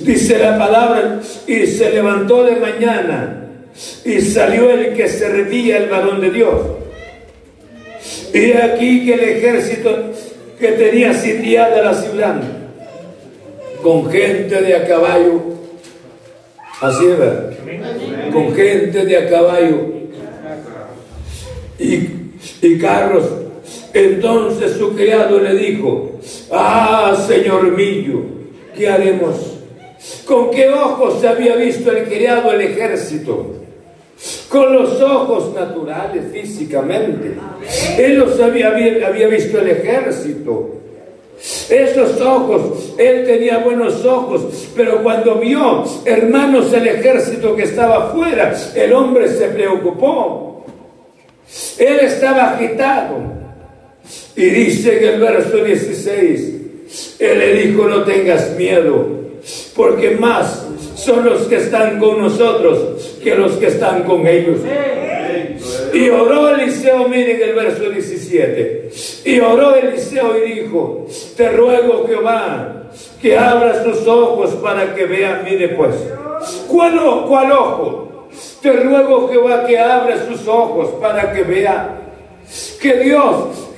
Dice 0.00 0.38
la 0.38 0.58
palabra, 0.58 1.20
y 1.46 1.66
se 1.66 1.90
levantó 1.90 2.44
de 2.44 2.56
mañana 2.56 3.44
y 4.04 4.20
salió 4.20 4.70
el 4.70 4.94
que 4.94 5.08
servía 5.08 5.78
el 5.78 5.88
varón 5.88 6.20
de 6.20 6.30
Dios. 6.30 6.60
Y 8.32 8.52
aquí 8.52 9.04
que 9.04 9.14
el 9.14 9.20
ejército 9.20 10.12
que 10.58 10.68
tenía 10.72 11.14
sitiada 11.14 11.82
la 11.82 11.94
ciudad, 11.94 12.40
con 13.82 14.10
gente 14.10 14.60
de 14.60 14.74
a 14.74 14.86
caballo, 14.86 15.40
así 16.80 17.04
es, 17.06 18.32
con 18.32 18.54
gente 18.54 19.04
de 19.04 19.16
a 19.16 19.28
caballo 19.28 19.92
y, 21.78 22.08
y 22.62 22.78
carros. 22.78 23.24
Entonces 23.94 24.72
su 24.72 24.94
criado 24.94 25.38
le 25.38 25.54
dijo, 25.54 26.18
ah, 26.50 27.16
señor 27.26 27.72
mío, 27.72 28.22
¿qué 28.76 28.88
haremos? 28.88 29.57
¿Con 30.24 30.50
qué 30.50 30.68
ojos 30.68 31.24
había 31.24 31.56
visto 31.56 31.90
el 31.90 32.04
criado 32.04 32.52
el 32.52 32.60
ejército? 32.60 33.54
Con 34.48 34.72
los 34.72 35.00
ojos 35.00 35.54
naturales, 35.54 36.24
físicamente. 36.32 37.36
Él 37.98 38.18
los 38.18 38.40
había, 38.40 38.68
había 38.68 39.28
visto 39.28 39.58
el 39.58 39.68
ejército. 39.68 40.74
Esos 41.68 42.20
ojos, 42.20 42.94
él 42.98 43.24
tenía 43.24 43.58
buenos 43.58 44.04
ojos, 44.04 44.70
pero 44.74 45.02
cuando 45.02 45.36
vio, 45.36 45.84
hermanos, 46.04 46.72
el 46.72 46.88
ejército 46.88 47.54
que 47.54 47.62
estaba 47.62 48.08
afuera, 48.08 48.56
el 48.74 48.92
hombre 48.92 49.28
se 49.28 49.48
preocupó. 49.48 50.64
Él 51.78 52.00
estaba 52.00 52.54
agitado. 52.54 53.38
Y 54.34 54.46
dice 54.46 54.98
en 54.98 55.14
el 55.14 55.20
verso 55.20 55.62
16, 55.64 56.54
él 57.18 57.38
le 57.38 57.52
dijo, 57.54 57.86
no 57.86 58.02
tengas 58.02 58.56
miedo, 58.56 59.06
porque 59.78 60.10
más 60.10 60.66
son 60.96 61.24
los 61.24 61.42
que 61.42 61.54
están 61.54 62.00
con 62.00 62.20
nosotros 62.20 63.16
que 63.22 63.36
los 63.36 63.52
que 63.52 63.68
están 63.68 64.02
con 64.02 64.26
ellos. 64.26 64.58
Y 65.94 66.08
oró 66.08 66.48
Eliseo, 66.48 67.08
miren 67.08 67.40
el 67.40 67.54
verso 67.54 67.88
17. 67.88 68.90
Y 69.24 69.38
oró 69.38 69.76
Eliseo 69.76 70.36
y 70.36 70.62
dijo, 70.62 71.06
te 71.36 71.52
ruego 71.52 72.04
Jehová 72.08 72.88
que 73.22 73.38
abra 73.38 73.84
tus 73.84 74.04
ojos 74.08 74.50
para 74.56 74.96
que 74.96 75.04
vean, 75.04 75.44
mire 75.44 75.68
pues. 75.68 75.94
¿Cuál, 76.66 76.98
¿Cuál 77.28 77.52
ojo? 77.52 78.28
Te 78.60 78.72
ruego 78.72 79.28
Jehová 79.28 79.64
que 79.64 79.78
abra 79.78 80.26
sus 80.26 80.48
ojos 80.48 80.88
para 81.00 81.32
que 81.32 81.44
vea 81.44 82.07
que 82.80 82.94
Dios, 82.94 83.70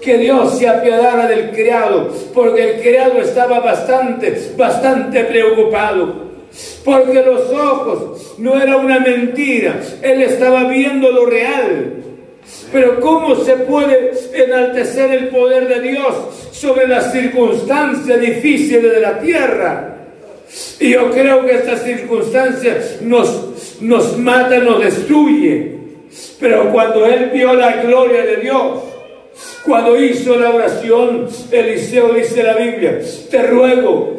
que, 0.00 0.18
Dios 0.18 0.58
se 0.58 0.68
apiadara 0.68 1.26
del 1.26 1.50
criado, 1.50 2.12
porque 2.34 2.70
el 2.70 2.80
criado 2.82 3.20
estaba 3.20 3.60
bastante, 3.60 4.52
bastante 4.56 5.24
preocupado. 5.24 6.28
Porque 6.84 7.22
los 7.22 7.50
ojos 7.50 8.34
no 8.38 8.60
era 8.60 8.76
una 8.76 9.00
mentira, 9.00 9.80
él 10.02 10.22
estaba 10.22 10.64
viendo 10.64 11.10
lo 11.10 11.26
real. 11.26 11.94
Pero 12.72 13.00
¿cómo 13.00 13.36
se 13.36 13.56
puede 13.56 14.12
enaltecer 14.32 15.10
el 15.12 15.28
poder 15.28 15.68
de 15.68 15.80
Dios 15.80 16.14
sobre 16.50 16.88
las 16.88 17.12
circunstancias 17.12 18.20
difíciles 18.20 18.92
de 18.92 19.00
la 19.00 19.20
tierra? 19.20 19.94
Y 20.80 20.90
yo 20.90 21.10
creo 21.10 21.44
que 21.44 21.56
estas 21.56 21.82
circunstancias 21.82 22.98
nos, 23.02 23.80
nos 23.80 24.16
matan, 24.18 24.64
nos 24.64 24.82
destruyen. 24.82 25.77
Pero 26.40 26.72
cuando 26.72 27.06
él 27.06 27.30
vio 27.32 27.54
la 27.54 27.82
gloria 27.82 28.24
de 28.24 28.36
Dios, 28.36 28.82
cuando 29.64 30.02
hizo 30.02 30.36
la 30.38 30.50
oración, 30.50 31.28
Eliseo 31.50 32.14
dice 32.14 32.42
la 32.42 32.54
Biblia, 32.54 33.00
te 33.30 33.42
ruego, 33.42 34.16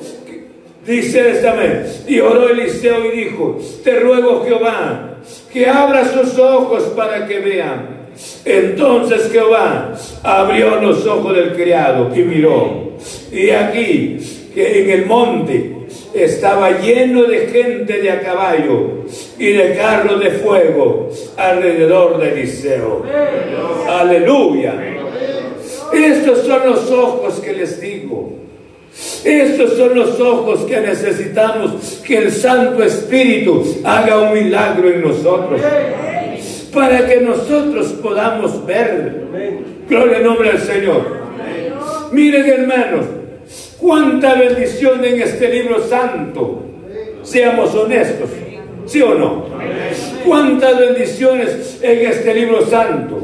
dice 0.85 1.21
vez, 1.21 2.05
y 2.07 2.19
oró 2.19 2.49
Eliseo 2.49 3.05
y 3.05 3.17
dijo, 3.17 3.59
te 3.83 3.99
ruego 3.99 4.43
Jehová, 4.45 5.17
que 5.51 5.67
abra 5.67 6.05
sus 6.05 6.37
ojos 6.37 6.83
para 6.95 7.27
que 7.27 7.39
vean. 7.39 7.99
Entonces 8.45 9.31
Jehová 9.31 9.93
abrió 10.23 10.75
los 10.81 11.05
ojos 11.05 11.35
del 11.35 11.53
criado 11.53 12.11
y 12.15 12.19
miró. 12.19 12.89
Y 13.31 13.49
aquí, 13.51 14.17
que 14.53 14.83
en 14.83 14.89
el 14.89 15.05
monte 15.05 15.79
estaba 16.13 16.79
lleno 16.79 17.23
de 17.23 17.47
gente 17.47 18.01
de 18.01 18.11
a 18.11 18.21
caballo 18.21 19.05
y 19.37 19.53
de 19.53 19.75
carros 19.75 20.19
de 20.19 20.31
fuego 20.31 21.09
alrededor 21.37 22.19
de 22.19 22.31
Eliseo. 22.31 23.03
Aleluya. 23.87 24.73
Estos 25.93 26.45
son 26.45 26.65
los 26.65 26.91
ojos 26.91 27.39
que 27.39 27.53
les 27.53 27.79
digo. 27.81 28.33
Estos 29.23 29.77
son 29.77 29.95
los 29.95 30.19
ojos 30.19 30.61
que 30.61 30.79
necesitamos 30.81 32.01
que 32.05 32.17
el 32.17 32.31
Santo 32.31 32.83
Espíritu 32.83 33.81
haga 33.83 34.19
un 34.19 34.33
milagro 34.33 34.89
en 34.89 35.01
nosotros. 35.01 35.61
Para 36.73 37.05
que 37.07 37.21
nosotros 37.21 37.87
podamos 38.01 38.65
ver. 38.65 39.23
Gloria 39.87 40.17
al 40.17 40.23
nombre 40.23 40.51
del 40.51 40.61
Señor. 40.61 41.19
Miren 42.11 42.45
hermanos, 42.45 43.05
cuánta 43.79 44.35
bendición 44.35 45.03
en 45.03 45.21
este 45.21 45.49
libro 45.49 45.81
santo. 45.87 46.63
Seamos 47.23 47.73
honestos. 47.75 48.29
¿Sí 48.85 49.01
o 49.01 49.13
no? 49.13 49.45
Cuántas 50.25 50.79
bendiciones 50.79 51.79
en 51.81 52.07
este 52.07 52.33
libro 52.33 52.65
santo. 52.65 53.17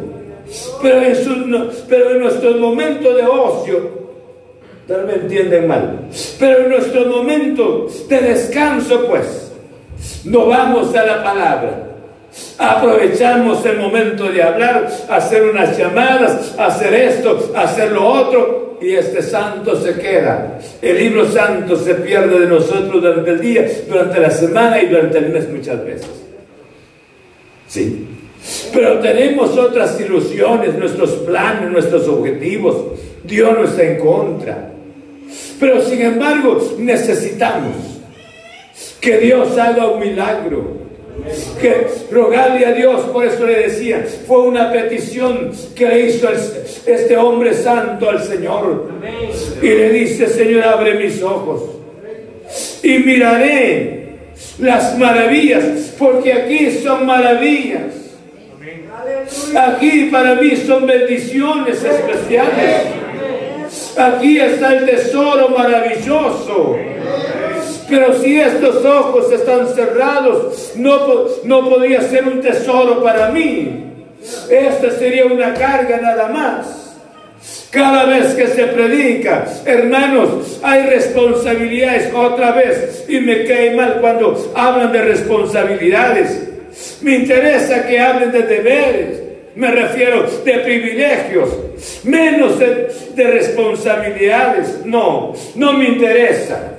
Pero 0.82 1.02
en, 1.02 1.70
pero 1.90 2.20
nuestros 2.20 2.60
momentos 2.60 3.16
de 3.16 3.24
ocio, 3.24 4.06
Tal 4.88 5.06
vez 5.06 5.16
entienden 5.16 5.68
mal. 5.68 6.00
Pero 6.40 6.60
en 6.60 6.70
nuestro 6.70 7.06
momento 7.06 7.88
de 8.08 8.20
descanso, 8.20 9.08
pues, 9.08 9.52
no 10.26 10.46
vamos 10.46 10.94
a 10.94 11.06
la 11.06 11.24
palabra. 11.24 11.88
Aprovechamos 12.60 13.66
el 13.66 13.78
momento 13.78 14.26
de 14.26 14.44
hablar, 14.44 14.88
hacer 15.10 15.44
unas 15.44 15.76
llamadas, 15.76 16.54
hacer 16.60 16.94
esto, 16.94 17.52
hacer 17.56 17.94
lo 17.94 18.08
otro, 18.08 18.65
y 18.82 18.94
este 18.94 19.22
santo 19.22 19.76
se 19.76 19.94
queda. 19.96 20.60
El 20.82 20.98
libro 20.98 21.30
santo 21.30 21.76
se 21.76 21.96
pierde 21.96 22.40
de 22.40 22.48
nosotros 22.48 23.02
durante 23.02 23.32
el 23.32 23.42
día, 23.42 23.66
durante 23.88 24.20
la 24.20 24.32
semana 24.32 24.82
y 24.82 24.88
durante 24.88 25.18
el 25.18 25.30
mes 25.30 25.50
muchas 25.50 25.84
veces. 25.84 26.10
Sí. 27.68 28.08
Pero 28.74 29.00
tenemos 29.00 29.58
otras 29.58 30.00
ilusiones, 30.00 30.78
nuestros 30.78 31.12
planes, 31.12 31.72
nuestros 31.72 32.08
objetivos. 32.08 32.76
Dios 33.24 33.54
no 33.54 33.64
está 33.64 33.84
en 33.84 34.00
contra. 34.00 34.72
Pero 35.60 35.82
sin 35.82 36.02
embargo 36.02 36.76
necesitamos 36.78 37.76
que 39.02 39.18
Dios 39.18 39.58
haga 39.58 39.88
un 39.88 40.00
milagro. 40.00 40.85
Que 41.60 41.88
rogarle 42.12 42.66
a 42.66 42.74
Dios, 42.74 43.02
por 43.12 43.26
eso 43.26 43.46
le 43.46 43.68
decía, 43.68 44.06
fue 44.28 44.42
una 44.42 44.72
petición 44.72 45.52
que 45.76 46.08
hizo 46.08 46.30
este 46.86 47.18
hombre 47.18 47.54
santo 47.54 48.10
al 48.10 48.22
Señor. 48.22 48.92
Y 49.62 49.68
le 49.68 49.90
dice, 49.92 50.28
Señor, 50.28 50.64
abre 50.64 50.96
mis 50.96 51.22
ojos 51.24 51.76
y 52.84 53.00
miraré 53.00 54.06
las 54.60 54.98
maravillas, 54.98 55.94
porque 55.98 56.34
aquí 56.34 56.72
son 56.72 57.06
maravillas. 57.06 57.94
Aquí 59.58 60.10
para 60.12 60.36
mí 60.36 60.56
son 60.56 60.86
bendiciones 60.86 61.84
especiales. 61.84 62.82
Aquí 63.98 64.40
está 64.40 64.76
el 64.76 64.86
tesoro 64.86 65.50
maravilloso. 65.50 66.78
Pero 67.88 68.20
si 68.20 68.40
estos 68.40 68.84
ojos 68.84 69.32
están 69.32 69.68
cerrados, 69.68 70.74
no, 70.76 71.26
no 71.44 71.70
podría 71.70 72.02
ser 72.02 72.28
un 72.28 72.42
tesoro 72.42 73.04
para 73.04 73.30
mí. 73.30 73.94
Esta 74.50 74.92
sería 74.92 75.26
una 75.26 75.54
carga 75.54 76.00
nada 76.02 76.28
más. 76.30 76.82
Cada 77.70 78.06
vez 78.06 78.34
que 78.34 78.48
se 78.48 78.66
predica, 78.68 79.46
hermanos, 79.66 80.60
hay 80.64 80.84
responsabilidades 80.88 82.14
otra 82.14 82.52
vez. 82.52 83.06
Y 83.08 83.20
me 83.20 83.46
cae 83.46 83.76
mal 83.76 83.98
cuando 84.02 84.52
hablan 84.56 84.92
de 84.92 85.02
responsabilidades. 85.02 86.50
Me 87.02 87.16
interesa 87.16 87.86
que 87.86 88.00
hablen 88.00 88.32
de 88.32 88.42
deberes 88.44 89.26
me 89.56 89.72
refiero 89.72 90.30
de 90.44 90.60
privilegios, 90.60 91.50
menos 92.04 92.60
de, 92.60 92.90
responsabilidades. 93.16 94.86
No, 94.86 95.34
no 95.56 95.74
me 95.74 95.88
interesa. 95.88 96.75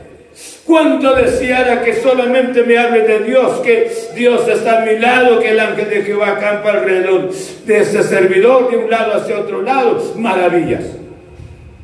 Cuánto 0.66 1.14
deseara 1.14 1.82
que 1.82 1.94
solamente 1.94 2.64
me 2.64 2.76
hable 2.76 3.02
de 3.02 3.20
Dios, 3.20 3.60
que 3.60 3.88
Dios 4.16 4.48
está 4.48 4.82
a 4.82 4.84
mi 4.84 4.98
lado, 4.98 5.38
que 5.38 5.50
el 5.50 5.60
ángel 5.60 5.88
de 5.88 6.02
Jehová 6.02 6.30
acampa 6.30 6.72
alrededor 6.72 7.30
de 7.64 7.78
ese 7.78 8.02
servidor, 8.02 8.68
de 8.68 8.78
un 8.78 8.90
lado 8.90 9.14
hacia 9.14 9.38
otro 9.38 9.62
lado, 9.62 10.02
maravillas. 10.16 10.82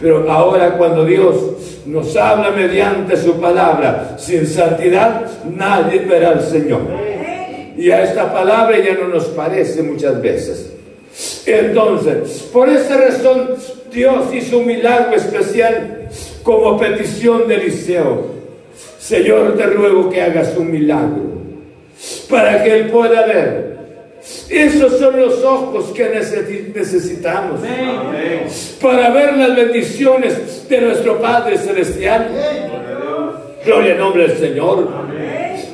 Pero 0.00 0.28
ahora 0.28 0.72
cuando 0.72 1.04
Dios 1.04 1.82
nos 1.86 2.16
habla 2.16 2.50
mediante 2.50 3.16
su 3.16 3.40
palabra, 3.40 4.16
sin 4.18 4.48
santidad, 4.48 5.30
nadie 5.44 6.00
verá 6.00 6.30
al 6.30 6.42
Señor. 6.42 6.80
Y 7.76 7.88
a 7.92 8.02
esta 8.02 8.32
palabra 8.32 8.78
ya 8.80 8.94
no 8.94 9.06
nos 9.06 9.26
parece 9.26 9.84
muchas 9.84 10.20
veces. 10.20 10.72
Entonces, 11.46 12.48
por 12.52 12.68
esa 12.68 12.96
razón, 12.96 13.50
Dios 13.92 14.34
hizo 14.34 14.58
un 14.58 14.66
milagro 14.66 15.14
especial 15.14 16.08
como 16.42 16.78
petición 16.80 17.46
de 17.46 17.54
Eliseo. 17.54 18.41
Señor, 19.02 19.56
te 19.56 19.66
ruego 19.66 20.08
que 20.08 20.22
hagas 20.22 20.56
un 20.56 20.70
milagro 20.70 21.42
para 22.30 22.62
que 22.62 22.72
Él 22.72 22.86
pueda 22.88 23.26
ver. 23.26 23.72
Esos 24.48 24.96
son 25.00 25.20
los 25.20 25.42
ojos 25.42 25.86
que 25.92 26.08
necesitamos 26.72 27.60
para 28.80 29.10
ver 29.10 29.36
las 29.36 29.56
bendiciones 29.56 30.68
de 30.68 30.80
nuestro 30.80 31.20
Padre 31.20 31.58
Celestial. 31.58 32.28
Gloria 33.64 33.94
al 33.94 33.98
nombre 33.98 34.28
del 34.28 34.38
Señor. 34.38 34.88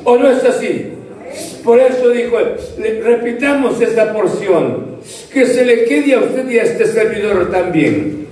¿O 0.05 0.17
no 0.17 0.31
es 0.31 0.43
así? 0.43 0.93
Por 1.63 1.79
eso 1.79 2.09
dijo, 2.09 2.35
repitamos 3.03 3.79
esta 3.79 4.11
porción, 4.11 4.97
que 5.31 5.45
se 5.45 5.63
le 5.63 5.83
quede 5.85 6.15
a 6.15 6.19
usted 6.19 6.49
y 6.49 6.57
a 6.57 6.63
este 6.63 6.87
servidor 6.87 7.51
también. 7.51 8.27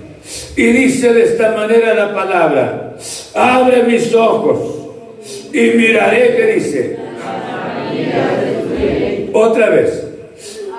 Y 0.56 0.64
dice 0.64 1.12
de 1.12 1.22
esta 1.22 1.52
manera 1.52 1.94
la 1.94 2.12
palabra, 2.12 2.96
abre 3.34 3.84
mis 3.84 4.12
ojos 4.12 4.77
y 5.52 5.60
miraré, 5.76 6.36
que 6.36 6.46
dice? 6.54 6.96
Otra 9.32 9.70
vez, 9.70 10.04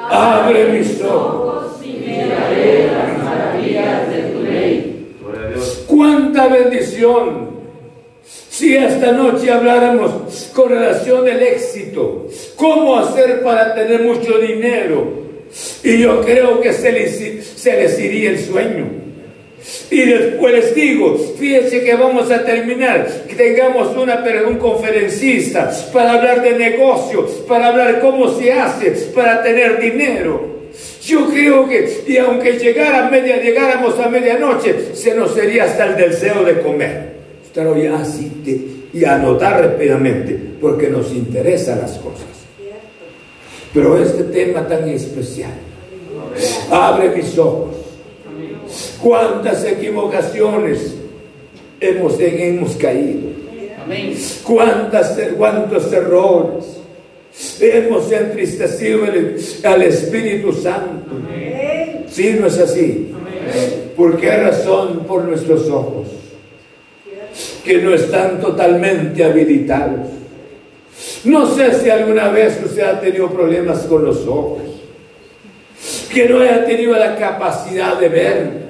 abre 0.09 0.65
mis 0.65 1.01
ojos 1.01 1.84
y 1.84 1.88
miraré 1.88 2.88
las 2.88 3.24
maravillas 3.24 4.09
de 4.09 4.22
tu 4.22 4.43
ley. 4.43 5.15
¡Cuánta 5.88 6.47
bendición! 6.47 7.49
Si 8.49 8.76
esta 8.76 9.11
noche 9.11 9.51
habláramos 9.51 10.51
con 10.53 10.70
relación 10.70 11.28
al 11.28 11.41
éxito, 11.41 12.28
cómo 12.55 12.97
hacer 12.99 13.41
para 13.41 13.74
tener 13.74 14.01
mucho 14.01 14.38
dinero, 14.38 15.20
y 15.84 15.99
yo 15.99 16.22
creo 16.22 16.59
que 16.59 16.74
se 16.74 16.91
les, 16.91 17.47
se 17.47 17.74
les 17.74 17.99
iría 17.99 18.32
el 18.32 18.39
sueño. 18.39 19.09
Y 19.91 20.01
después 20.01 20.53
les 20.53 20.76
digo, 20.76 21.18
fíjense 21.38 21.84
que 21.84 21.95
vamos 21.95 22.32
a 22.32 22.43
terminar, 22.45 23.26
que 23.28 23.36
tengamos 23.36 23.95
una, 23.97 24.24
un 24.47 24.57
conferencista 24.57 25.72
para 25.91 26.14
hablar 26.14 26.41
de 26.41 26.51
negocios, 26.53 27.32
para 27.47 27.68
hablar 27.68 27.99
cómo 27.99 28.32
se 28.39 28.53
hace 28.53 28.91
para 29.14 29.43
tener 29.43 29.80
dinero. 29.80 30.60
Yo 31.03 31.28
creo 31.28 31.68
que, 31.68 32.03
y 32.07 32.18
aunque 32.18 32.53
llegara 32.53 33.10
media, 33.10 33.41
llegáramos 33.41 33.99
a 33.99 34.10
medianoche, 34.10 34.95
se 34.95 35.16
nos 35.16 35.34
sería 35.34 35.66
hasta 35.66 35.88
el 35.88 35.97
deseo 35.97 36.43
de 36.43 36.60
comer 36.60 37.10
estar 37.49 37.66
hoy 37.66 37.88
así 37.88 38.86
y 38.93 39.05
anotar 39.05 39.62
rápidamente, 39.62 40.39
porque 40.62 40.88
nos 40.88 41.12
interesan 41.12 41.80
las 41.80 41.97
cosas. 41.97 42.28
Pero 43.74 44.01
este 44.01 44.24
tema 44.26 44.68
tan 44.68 44.88
especial, 44.88 45.51
abre 46.72 47.10
mis 47.10 47.38
ojos. 47.38 47.78
Cuántas 49.02 49.64
equivocaciones 49.66 50.95
hemos, 51.80 52.20
hemos 52.20 52.76
caído. 52.76 53.30
Cuántas, 54.43 55.18
cuántos 55.38 55.91
errores 55.91 56.66
hemos 57.60 58.12
entristecido 58.12 59.06
al 59.64 59.82
Espíritu 59.84 60.52
Santo. 60.54 61.16
Si 62.08 62.32
no 62.34 62.47
es 62.47 62.58
así. 62.58 63.14
¿Por 63.95 64.18
qué 64.20 64.32
razón? 64.38 65.06
Por 65.08 65.24
nuestros 65.24 65.68
ojos 65.70 66.08
que 67.64 67.78
no 67.78 67.93
están 67.93 68.39
totalmente 68.41 69.24
habilitados. 69.24 70.08
No 71.24 71.45
sé 71.54 71.74
si 71.80 71.89
alguna 71.89 72.30
vez 72.30 72.60
usted 72.64 72.84
ha 72.84 73.00
tenido 73.00 73.30
problemas 73.30 73.80
con 73.82 74.04
los 74.04 74.26
ojos, 74.26 74.62
que 76.12 76.28
no 76.28 76.39
haya 76.39 76.66
tenido 76.66 76.93
la 76.93 77.16
capacidad 77.16 78.00
de 78.00 78.10
ver 78.10 78.68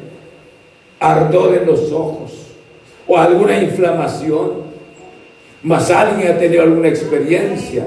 ardor 1.00 1.56
en 1.56 1.66
los 1.68 1.92
ojos 1.92 2.32
o 3.08 3.18
alguna 3.18 3.62
inflamación, 3.62 4.70
mas 5.64 5.90
alguien 5.90 6.32
ha 6.32 6.38
tenido 6.38 6.64
alguna 6.64 6.90
experiencia. 6.90 7.86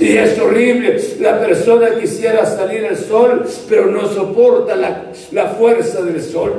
Y 0.00 0.16
es 0.16 0.38
horrible. 0.38 1.00
La 1.20 1.40
persona 1.40 1.94
quisiera 1.98 2.44
salir 2.44 2.84
al 2.86 2.96
sol, 2.96 3.46
pero 3.68 3.86
no 3.86 4.06
soporta 4.08 4.74
la, 4.74 5.04
la 5.30 5.46
fuerza 5.50 6.02
del 6.02 6.20
sol. 6.20 6.52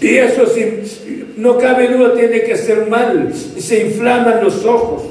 Y 0.00 0.16
eso 0.16 0.44
no 1.36 1.58
cabe 1.58 1.88
duda, 1.88 2.14
tiene 2.14 2.42
que 2.42 2.56
ser 2.56 2.86
mal. 2.86 3.32
Se 3.34 3.86
inflaman 3.86 4.42
los 4.42 4.64
ojos. 4.64 5.02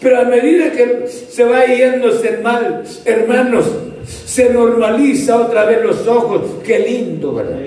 Pero 0.00 0.20
a 0.20 0.24
medida 0.24 0.70
que 0.72 1.06
se 1.08 1.44
va 1.44 1.64
yéndose 1.64 2.28
el 2.28 2.42
mal, 2.42 2.82
hermanos, 3.04 3.64
se 4.04 4.50
normaliza 4.50 5.40
otra 5.40 5.64
vez 5.64 5.82
los 5.82 6.06
ojos. 6.06 6.42
Qué 6.64 6.80
lindo, 6.80 7.34
¿verdad? 7.34 7.58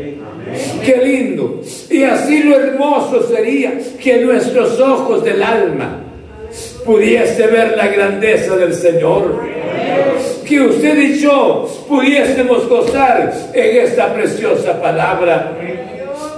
Qué 0.83 0.97
lindo. 0.97 1.61
Y 1.89 2.03
así 2.03 2.43
lo 2.43 2.59
hermoso 2.59 3.27
sería 3.27 3.73
que 4.01 4.17
nuestros 4.19 4.79
ojos 4.79 5.23
del 5.23 5.41
alma 5.41 6.01
pudiese 6.85 7.47
ver 7.47 7.75
la 7.75 7.87
grandeza 7.87 8.55
del 8.55 8.73
Señor. 8.73 9.41
Que 10.47 10.61
usted 10.61 10.97
y 10.97 11.19
yo 11.19 11.67
pudiésemos 11.87 12.67
gozar 12.69 13.33
en 13.53 13.77
esta 13.85 14.13
preciosa 14.13 14.79
palabra. 14.79 15.57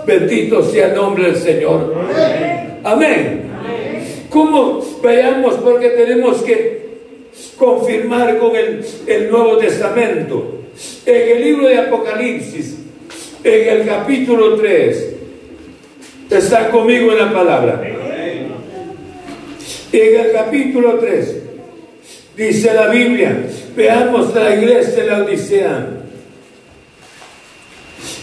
Bendito 0.05 0.63
sea 0.63 0.87
el 0.87 0.95
nombre 0.95 1.25
del 1.25 1.35
Señor. 1.35 1.93
Amén. 2.83 3.43
¿Cómo 4.29 4.81
veamos? 5.03 5.55
Porque 5.55 5.89
tenemos 5.89 6.41
que 6.43 6.87
confirmar 7.57 8.37
con 8.37 8.55
el, 8.55 8.85
el 9.05 9.29
Nuevo 9.29 9.57
Testamento. 9.57 10.53
En 11.05 11.37
el 11.37 11.43
libro 11.43 11.67
de 11.67 11.77
Apocalipsis, 11.79 12.77
en 13.43 13.69
el 13.69 13.85
capítulo 13.87 14.55
3, 14.55 15.13
está 16.29 16.69
conmigo 16.69 17.11
en 17.11 17.17
la 17.17 17.33
palabra. 17.33 17.81
En 19.91 20.19
el 20.19 20.31
capítulo 20.31 20.95
3, 20.99 21.35
dice 22.35 22.73
la 22.73 22.87
Biblia, 22.87 23.45
veamos 23.75 24.33
la 24.35 24.55
iglesia 24.55 25.03
de 25.03 25.09
la 25.09 25.23
Odisea. 25.23 25.87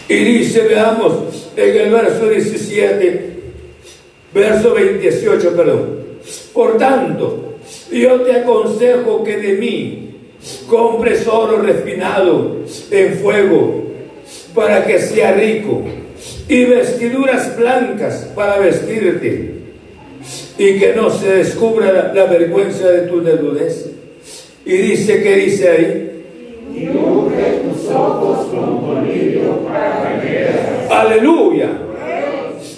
Y 0.08 0.14
dice, 0.16 0.60
veamos, 0.62 1.50
en 1.56 1.76
el 1.76 1.90
verso 1.90 2.28
17, 2.28 3.30
verso 4.34 4.74
28, 4.74 5.56
perdón. 5.56 6.04
Por 6.52 6.76
tanto, 6.76 7.54
yo 7.90 8.20
te 8.20 8.32
aconsejo 8.32 9.24
que 9.24 9.36
de 9.38 9.52
mí 9.54 10.10
compres 10.68 11.26
oro 11.26 11.62
refinado 11.62 12.58
en 12.90 13.14
fuego 13.14 13.93
para 14.54 14.86
que 14.86 14.98
sea 14.98 15.32
rico 15.32 15.82
y 16.48 16.64
vestiduras 16.64 17.56
blancas 17.56 18.30
para 18.34 18.58
vestirte 18.58 19.54
y 20.56 20.78
que 20.78 20.94
no 20.94 21.10
se 21.10 21.36
descubra 21.36 22.12
la, 22.14 22.24
vergüenza 22.24 22.88
de 22.88 23.08
tu 23.08 23.22
desnudez. 23.22 23.90
Y 24.64 24.76
dice, 24.76 25.22
¿qué 25.22 25.36
dice 25.36 25.68
ahí? 25.68 26.10
Y 26.74 26.86
tus 26.86 27.90
ojos 27.90 28.46
con 28.48 29.66
para 29.66 30.20
que 30.22 30.48
Aleluya. 30.90 31.68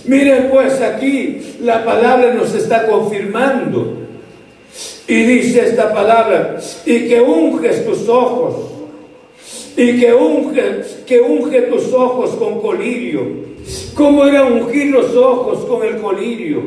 Miren 0.06 0.48
pues 0.50 0.80
aquí 0.80 1.56
la 1.62 1.84
palabra 1.84 2.34
nos 2.34 2.54
está 2.54 2.86
confirmando. 2.86 3.94
Y 5.08 5.22
dice 5.22 5.68
esta 5.68 5.94
palabra, 5.94 6.56
y 6.84 7.08
que 7.08 7.20
unges 7.20 7.86
tus 7.86 8.08
ojos, 8.08 8.72
y 9.76 10.00
que 10.00 10.12
unge, 10.12 10.62
que 11.06 11.20
unge 11.20 11.62
tus 11.62 11.92
ojos 11.92 12.30
con 12.36 12.60
colirio. 12.60 13.46
¿Cómo 13.94 14.26
era 14.26 14.44
ungir 14.44 14.86
los 14.86 15.14
ojos 15.14 15.64
con 15.66 15.86
el 15.86 16.00
colirio? 16.00 16.62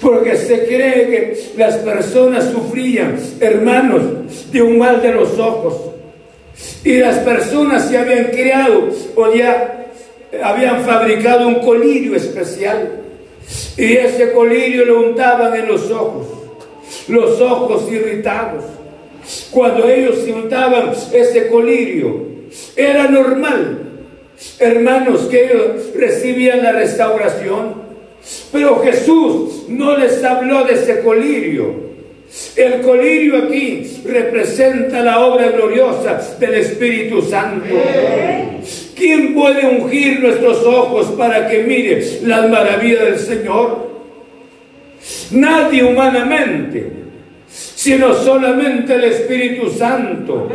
Porque 0.00 0.36
se 0.36 0.66
cree 0.66 1.06
que 1.08 1.52
las 1.56 1.76
personas 1.78 2.50
sufrían, 2.50 3.18
hermanos, 3.40 4.02
de 4.52 4.62
un 4.62 4.78
mal 4.78 5.00
de 5.00 5.12
los 5.12 5.38
ojos. 5.38 5.74
Y 6.84 6.98
las 6.98 7.18
personas 7.18 7.88
se 7.88 7.96
habían 7.96 8.26
creado 8.26 8.88
o 9.14 9.32
ya 9.32 9.86
habían 10.42 10.84
fabricado 10.84 11.48
un 11.48 11.60
colirio 11.60 12.16
especial. 12.16 13.02
Y 13.76 13.96
ese 13.96 14.32
colirio 14.32 14.84
lo 14.84 15.08
untaban 15.08 15.54
en 15.54 15.68
los 15.68 15.90
ojos, 15.90 16.26
los 17.08 17.40
ojos 17.40 17.90
irritados. 17.90 18.64
Cuando 19.50 19.88
ellos 19.88 20.18
untaban 20.28 20.92
ese 21.12 21.48
colirio, 21.48 22.26
era 22.76 23.08
normal, 23.08 23.78
hermanos, 24.58 25.22
que 25.30 25.44
ellos 25.44 25.94
recibían 25.94 26.62
la 26.62 26.72
restauración. 26.72 27.88
Pero 28.52 28.80
Jesús 28.80 29.64
no 29.68 29.96
les 29.96 30.22
habló 30.24 30.64
de 30.64 30.74
ese 30.74 31.00
colirio. 31.00 31.88
El 32.56 32.82
colirio 32.82 33.44
aquí 33.44 34.02
representa 34.04 35.02
la 35.02 35.20
obra 35.20 35.48
gloriosa 35.50 36.20
del 36.38 36.54
Espíritu 36.54 37.22
Santo. 37.22 37.74
¿Quién 38.94 39.34
puede 39.34 39.66
ungir 39.66 40.20
nuestros 40.20 40.64
ojos 40.64 41.06
para 41.16 41.48
que 41.48 41.62
mire 41.62 42.04
las 42.24 42.50
maravillas 42.50 43.04
del 43.04 43.18
Señor? 43.18 43.88
Nadie 45.30 45.84
humanamente, 45.84 46.97
sino 47.88 48.12
solamente 48.12 48.96
el 48.96 49.04
Espíritu 49.04 49.70
Santo. 49.70 50.46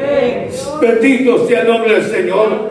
Bendito 0.79 1.47
sea 1.47 1.61
el 1.61 1.67
nombre 1.67 1.93
del 1.95 2.03
Señor. 2.03 2.69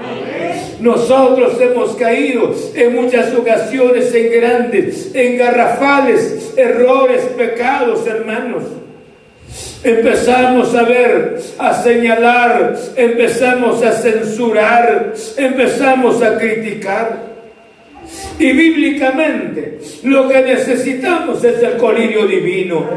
Nosotros 0.79 1.61
hemos 1.61 1.97
caído 1.97 2.55
en 2.73 2.95
muchas 2.95 3.35
ocasiones 3.35 4.15
en 4.15 4.31
grandes, 4.31 5.11
en 5.17 5.37
garrafales 5.37 6.55
errores, 6.57 7.23
pecados, 7.37 8.07
hermanos. 8.07 8.63
Empezamos 9.83 10.73
a 10.77 10.85
ver, 10.85 11.41
a 11.59 11.83
señalar, 11.83 12.77
empezamos 12.95 13.83
a 13.83 13.91
censurar, 13.91 15.13
empezamos 15.39 16.23
a 16.23 16.39
criticar. 16.39 17.32
Y 18.39 18.53
bíblicamente 18.53 19.79
lo 20.05 20.29
que 20.29 20.43
necesitamos 20.43 21.45
es 21.45 21.63
el 21.63 21.77
colirio 21.77 22.27
divino. 22.27 22.89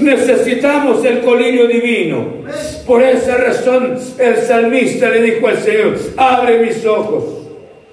Necesitamos 0.00 1.04
el 1.04 1.20
colirio 1.20 1.66
divino. 1.66 2.38
Por 2.86 3.02
esa 3.02 3.36
razón 3.36 3.98
el 4.18 4.36
salmista 4.38 5.10
le 5.10 5.22
dijo 5.22 5.48
al 5.48 5.58
Señor, 5.58 5.98
abre 6.16 6.58
mis 6.58 6.84
ojos. 6.84 7.24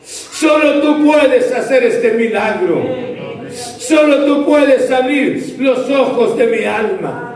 Solo 0.04 0.82
tú 0.82 1.06
puedes 1.06 1.52
hacer 1.52 1.84
este 1.84 2.14
milagro. 2.14 2.84
Solo 3.52 4.26
tú 4.26 4.46
puedes 4.46 4.90
abrir 4.92 5.56
los 5.60 5.90
ojos 5.90 6.38
de 6.38 6.48
mi 6.48 6.64
alma 6.66 7.35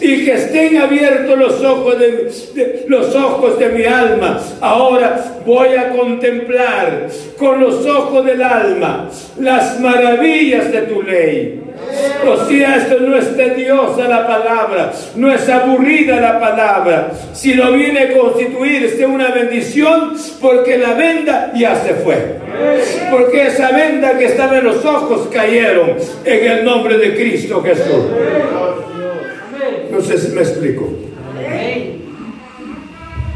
y 0.00 0.24
que 0.24 0.32
estén 0.34 0.76
abiertos 0.78 1.38
los 1.38 1.62
ojos 1.62 1.98
de, 1.98 2.84
los 2.88 3.14
ojos 3.14 3.58
de 3.58 3.68
mi 3.68 3.84
alma. 3.84 4.40
Ahora 4.60 5.40
voy 5.44 5.68
a 5.74 5.90
contemplar 5.90 7.08
con 7.38 7.60
los 7.60 7.86
ojos 7.86 8.24
del 8.24 8.42
alma 8.42 9.08
las 9.38 9.80
maravillas 9.80 10.70
de 10.70 10.82
tu 10.82 11.02
ley. 11.02 11.60
O 12.26 12.48
sea, 12.48 12.76
esto 12.76 13.00
no 13.00 13.16
es 13.16 13.36
tediosa 13.36 14.08
la 14.08 14.26
palabra, 14.26 14.92
no 15.16 15.32
es 15.32 15.48
aburrida 15.48 16.20
la 16.20 16.40
palabra, 16.40 17.10
sino 17.32 17.72
viene 17.72 18.00
a 18.00 18.12
constituirse 18.18 19.04
una 19.04 19.28
bendición 19.28 20.14
porque 20.40 20.78
la 20.78 20.94
venda 20.94 21.52
ya 21.54 21.76
se 21.76 21.94
fue. 21.94 22.36
Porque 23.10 23.46
esa 23.46 23.72
venda 23.72 24.16
que 24.16 24.26
estaba 24.26 24.58
en 24.58 24.64
los 24.64 24.84
ojos 24.84 25.28
cayeron 25.32 25.96
en 26.24 26.50
el 26.50 26.64
nombre 26.64 26.98
de 26.98 27.14
Cristo 27.14 27.62
Jesús. 27.62 28.04
No 29.94 30.00
sé 30.00 30.18
si 30.18 30.32
me 30.32 30.40
explico. 30.40 30.88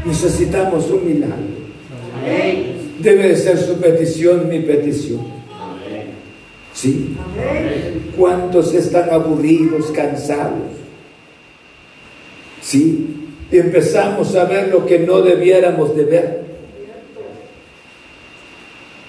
Necesitamos 0.05 0.89
un 0.89 1.05
milagro. 1.05 1.35
Debe 2.99 3.29
de 3.29 3.37
ser 3.37 3.57
su 3.57 3.79
petición, 3.79 4.49
mi 4.49 4.59
petición. 4.59 5.21
¿Sí? 6.73 7.15
¿Cuántos 8.17 8.73
están 8.73 9.09
aburridos, 9.09 9.89
cansados? 9.91 10.73
¿Sí? 12.61 13.29
Y 13.51 13.57
empezamos 13.57 14.35
a 14.35 14.43
ver 14.43 14.67
lo 14.67 14.85
que 14.85 14.99
no 14.99 15.21
debiéramos 15.21 15.95
de 15.95 16.03
ver. 16.03 16.43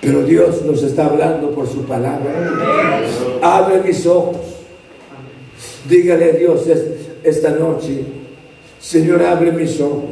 Pero 0.01 0.23
Dios 0.23 0.63
nos 0.65 0.83
está 0.83 1.07
hablando 1.07 1.51
por 1.51 1.69
su 1.69 1.85
palabra. 1.85 3.03
Abre 3.43 3.83
mis 3.83 4.07
ojos. 4.07 4.39
Dígale 5.89 6.31
a 6.31 6.33
Dios, 6.35 6.67
esta 7.23 7.51
noche, 7.51 8.03
Señor, 8.81 9.23
abre 9.23 9.53
mis 9.53 9.81
ojos 9.81 10.05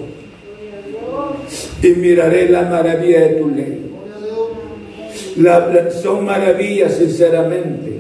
y 1.83 1.89
miraré 1.89 2.49
la 2.49 2.63
maravilla 2.63 3.21
de 3.21 3.29
tu 3.37 3.49
ley. 3.51 3.85
son 6.03 6.25
maravillas, 6.25 6.95
sinceramente. 6.95 7.99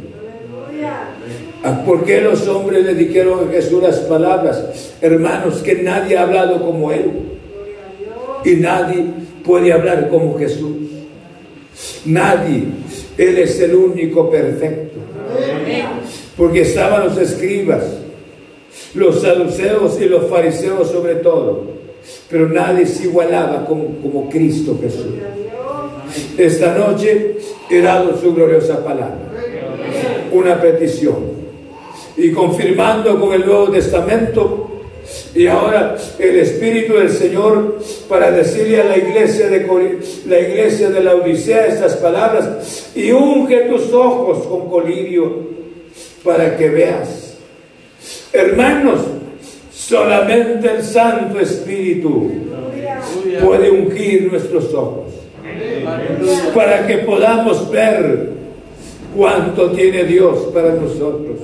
¿Por 1.84 2.04
qué 2.04 2.20
los 2.20 2.46
hombres 2.48 2.84
le 2.84 2.94
dijeron 2.94 3.48
a 3.48 3.52
Jesús 3.52 3.82
las 3.82 3.98
palabras? 4.00 4.94
Hermanos, 5.00 5.56
que 5.56 5.82
nadie 5.82 6.16
ha 6.16 6.22
hablado 6.22 6.64
como 6.64 6.92
Él. 6.92 7.10
Y 8.44 8.54
nadie 8.54 9.04
puede 9.44 9.72
hablar 9.72 10.08
como 10.08 10.38
Jesús. 10.38 10.76
Nadie. 12.04 12.64
Él 13.16 13.38
es 13.38 13.60
el 13.60 13.74
único 13.74 14.30
perfecto. 14.30 14.98
Porque 16.36 16.60
estaban 16.62 17.06
los 17.06 17.18
escribas 17.18 17.82
los 18.94 19.22
saduceos 19.22 20.00
y 20.00 20.06
los 20.06 20.28
fariseos 20.28 20.90
sobre 20.90 21.16
todo, 21.16 21.64
pero 22.30 22.48
nadie 22.48 22.86
se 22.86 23.04
igualaba 23.04 23.64
como, 23.66 23.86
como 24.02 24.28
Cristo 24.28 24.78
Jesús. 24.80 25.06
Esta 26.36 26.74
noche 26.74 27.36
he 27.70 27.80
dado 27.80 28.16
su 28.18 28.34
gloriosa 28.34 28.84
palabra, 28.84 29.18
una 30.32 30.60
petición, 30.60 31.16
y 32.16 32.32
confirmando 32.32 33.20
con 33.20 33.32
el 33.32 33.44
Nuevo 33.44 33.70
Testamento, 33.70 34.68
y 35.34 35.46
ahora 35.46 35.96
el 36.18 36.36
Espíritu 36.36 36.94
del 36.94 37.10
Señor 37.10 37.78
para 38.08 38.30
decirle 38.30 38.80
a 38.80 38.84
la 38.84 38.98
iglesia 38.98 39.48
de 39.48 39.66
la 40.26 40.40
iglesia 40.40 40.90
de 40.90 41.00
la 41.00 41.14
Odisea 41.14 41.66
estas 41.66 41.96
palabras 41.96 42.90
y 42.94 43.10
unge 43.12 43.68
tus 43.70 43.92
ojos 43.92 44.46
con 44.46 44.68
colirio 44.68 45.48
para 46.24 46.56
que 46.56 46.68
veas. 46.68 47.27
Hermanos, 48.32 49.00
solamente 49.72 50.70
el 50.70 50.82
Santo 50.82 51.40
Espíritu 51.40 52.30
puede 53.42 53.70
ungir 53.70 54.30
nuestros 54.30 54.72
ojos 54.74 55.06
para 56.54 56.86
que 56.86 56.98
podamos 56.98 57.70
ver 57.70 58.30
cuánto 59.16 59.70
tiene 59.72 60.04
Dios 60.04 60.50
para 60.52 60.74
nosotros. 60.74 61.38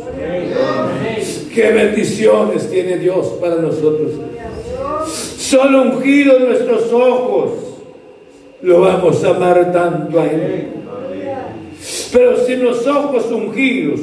Qué 1.55 1.71
bendiciones 1.71 2.71
tiene 2.71 2.99
Dios 2.99 3.29
para 3.41 3.57
nosotros. 3.57 4.13
Solo 5.07 5.83
ungido 5.83 6.39
nuestros 6.39 6.93
ojos 6.93 7.53
lo 8.63 8.81
vamos 8.81 9.23
a 9.25 9.31
amar 9.31 9.73
tanto 9.73 10.21
a 10.21 10.27
Él. 10.27 10.69
Pero 12.13 12.45
sin 12.45 12.65
los 12.65 12.87
ojos 12.87 13.31
ungidos, 13.31 14.01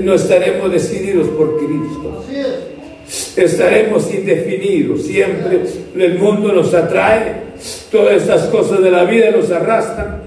no 0.00 0.14
estaremos 0.14 0.72
decididos 0.72 1.28
por 1.28 1.58
Cristo. 1.58 2.24
Estaremos 3.36 4.12
indefinidos. 4.12 5.02
Siempre 5.02 5.60
el 5.96 6.18
mundo 6.18 6.52
nos 6.52 6.72
atrae, 6.72 7.34
todas 7.90 8.22
estas 8.22 8.46
cosas 8.46 8.82
de 8.82 8.90
la 8.90 9.04
vida 9.04 9.30
nos 9.30 9.50
arrastran. 9.50 10.22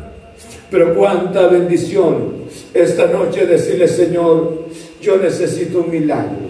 Pero 0.69 0.93
cuánta 0.93 1.47
bendición 1.47 2.45
esta 2.73 3.07
noche 3.07 3.45
decirle, 3.45 3.87
Señor, 3.87 4.65
yo 5.01 5.17
necesito 5.17 5.79
un 5.79 5.91
milagro. 5.91 6.45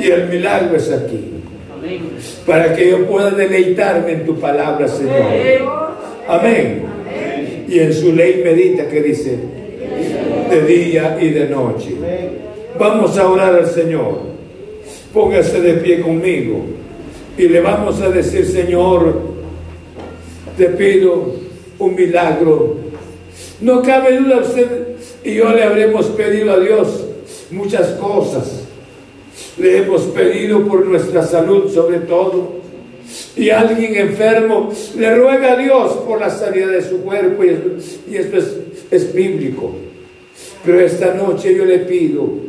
Y 0.00 0.10
el 0.10 0.28
milagro 0.28 0.76
es 0.76 0.90
aquí. 0.92 1.34
Para 2.46 2.74
que 2.74 2.90
yo 2.90 3.06
pueda 3.06 3.30
deleitarme 3.30 4.12
en 4.12 4.26
tu 4.26 4.38
palabra, 4.38 4.88
Señor. 4.88 5.14
Amén. 6.26 6.84
Y 7.68 7.78
en 7.80 7.92
su 7.92 8.14
ley 8.14 8.40
medita 8.44 8.88
que 8.88 9.02
dice, 9.02 9.38
de 10.48 10.62
día 10.62 11.18
y 11.20 11.30
de 11.30 11.48
noche. 11.48 11.96
Vamos 12.78 13.16
a 13.18 13.28
orar 13.28 13.54
al 13.54 13.66
Señor. 13.66 14.20
Póngase 15.12 15.60
de 15.60 15.74
pie 15.74 16.00
conmigo. 16.00 16.64
Y 17.36 17.48
le 17.48 17.60
vamos 17.60 18.00
a 18.00 18.08
decir, 18.10 18.46
Señor, 18.46 19.20
te 20.56 20.66
pido 20.70 21.34
un 21.78 21.94
milagro. 21.94 22.76
No 23.60 23.82
cabe 23.82 24.18
duda 24.18 24.38
usted 24.38 24.88
y 25.24 25.34
yo 25.34 25.52
le 25.52 25.62
habremos 25.62 26.06
pedido 26.06 26.52
a 26.52 26.58
Dios 26.58 27.04
muchas 27.50 27.88
cosas. 27.92 28.64
Le 29.56 29.78
hemos 29.78 30.02
pedido 30.02 30.66
por 30.66 30.84
nuestra 30.86 31.22
salud 31.22 31.72
sobre 31.72 31.98
todo. 32.00 32.58
Y 33.36 33.50
alguien 33.50 33.96
enfermo 33.96 34.70
le 34.96 35.14
ruega 35.14 35.52
a 35.52 35.56
Dios 35.56 35.92
por 36.06 36.20
la 36.20 36.30
sanidad 36.30 36.68
de 36.68 36.82
su 36.82 37.00
cuerpo 37.02 37.44
y, 37.44 38.16
esto 38.16 38.36
es, 38.36 38.56
es 38.90 39.14
bíblico. 39.14 39.87
Pero 40.64 40.80
esta 40.80 41.14
noche 41.14 41.54
yo 41.54 41.64
le 41.64 41.78
pido 41.80 42.48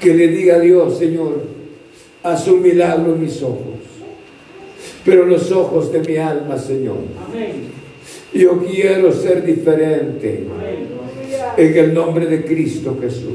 que 0.00 0.14
le 0.14 0.28
diga 0.28 0.56
a 0.56 0.60
Dios, 0.60 0.98
Señor, 0.98 1.42
haz 2.22 2.46
un 2.48 2.62
milagro 2.62 3.14
en 3.14 3.22
mis 3.22 3.42
ojos, 3.42 3.78
pero 5.04 5.24
los 5.24 5.50
ojos 5.50 5.90
de 5.92 6.00
mi 6.00 6.16
alma, 6.16 6.58
Señor. 6.58 6.96
Yo 8.32 8.62
quiero 8.64 9.12
ser 9.12 9.44
diferente. 9.44 10.44
En 11.56 11.76
el 11.76 11.94
nombre 11.94 12.26
de 12.26 12.44
Cristo 12.44 12.96
Jesús. 13.00 13.32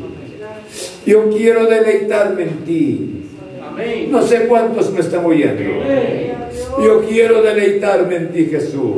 Yo 1.06 1.30
quiero 1.30 1.66
deleitarme 1.66 2.44
en 2.44 2.66
ti. 2.66 3.10
No 4.10 4.22
sé 4.22 4.46
cuántos 4.48 4.92
me 4.92 5.00
están 5.00 5.26
oyendo. 5.26 5.64
Yo 6.84 7.06
quiero 7.08 7.42
deleitarme 7.42 8.16
en 8.16 8.32
ti, 8.32 8.46
Jesús. 8.46 8.98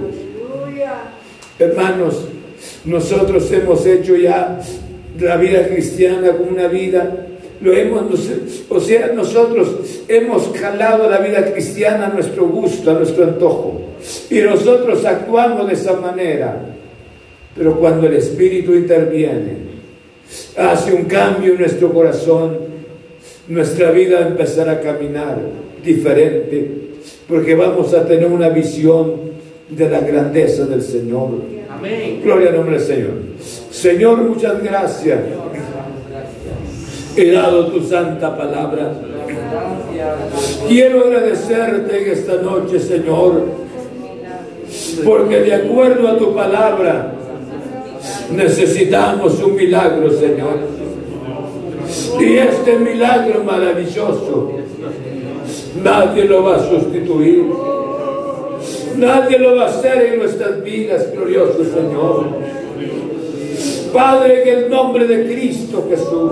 Hermanos, 1.59 2.27
nosotros 2.85 3.51
hemos 3.51 3.85
hecho 3.85 4.15
ya 4.15 4.59
la 5.19 5.37
vida 5.37 5.67
cristiana 5.67 6.31
como 6.31 6.51
una 6.51 6.67
vida, 6.67 7.27
lo 7.61 7.73
hemos, 7.73 8.03
o 8.69 8.79
sea, 8.79 9.11
nosotros 9.13 10.01
hemos 10.07 10.47
calado 10.47 11.09
la 11.09 11.19
vida 11.19 11.51
cristiana 11.51 12.07
a 12.07 12.09
nuestro 12.09 12.47
gusto, 12.47 12.89
a 12.89 12.95
nuestro 12.95 13.25
antojo, 13.25 13.81
y 14.29 14.39
nosotros 14.39 15.05
actuamos 15.05 15.67
de 15.67 15.73
esa 15.73 15.93
manera. 15.93 16.59
Pero 17.55 17.77
cuando 17.77 18.07
el 18.07 18.13
Espíritu 18.13 18.73
interviene, 18.73 19.57
hace 20.57 20.93
un 20.93 21.03
cambio 21.03 21.53
en 21.53 21.59
nuestro 21.59 21.93
corazón, 21.93 22.57
nuestra 23.47 23.91
vida 23.91 24.25
empezará 24.27 24.73
a 24.73 24.79
caminar 24.79 25.37
diferente, 25.83 26.71
porque 27.27 27.53
vamos 27.55 27.93
a 27.93 28.05
tener 28.07 28.27
una 28.27 28.49
visión 28.49 29.31
de 29.69 29.89
la 29.89 29.99
grandeza 29.99 30.65
del 30.65 30.81
Señor. 30.81 31.60
Gloria 32.23 32.49
al 32.49 32.55
nombre 32.55 32.77
del 32.77 32.85
Señor. 32.85 33.11
Señor, 33.71 34.17
muchas 34.23 34.61
gracias. 34.63 35.19
He 37.15 37.31
dado 37.31 37.67
tu 37.67 37.81
santa 37.83 38.37
palabra. 38.37 38.93
Quiero 40.67 41.01
agradecerte 41.05 42.03
en 42.03 42.11
esta 42.11 42.35
noche, 42.41 42.79
Señor, 42.79 43.45
porque 45.03 45.41
de 45.41 45.53
acuerdo 45.53 46.07
a 46.07 46.17
tu 46.17 46.33
palabra, 46.33 47.15
Necesitamos 48.31 49.41
un 49.43 49.55
milagro, 49.55 50.09
Señor. 50.09 50.59
Y 52.19 52.37
este 52.37 52.77
milagro 52.77 53.43
maravilloso, 53.43 54.51
nadie 55.83 56.25
lo 56.25 56.43
va 56.43 56.55
a 56.55 56.59
sustituir. 56.59 57.45
Nadie 58.97 59.39
lo 59.39 59.55
va 59.55 59.63
a 59.63 59.69
hacer 59.69 60.13
en 60.13 60.19
nuestras 60.19 60.63
vidas, 60.63 61.11
glorioso 61.11 61.63
Señor. 61.63 62.25
Padre, 63.93 64.43
en 64.43 64.57
el 64.57 64.69
nombre 64.69 65.05
de 65.07 65.25
Cristo 65.25 65.85
Jesús, 65.89 66.31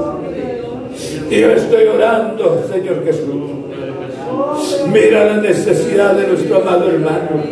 yo 1.30 1.52
estoy 1.52 1.88
orando, 1.88 2.64
Señor 2.72 3.04
Jesús. 3.06 3.52
Mira 4.92 5.26
la 5.26 5.38
necesidad 5.38 6.14
de 6.14 6.28
nuestro 6.28 6.58
amado 6.58 6.90
hermano. 6.90 7.44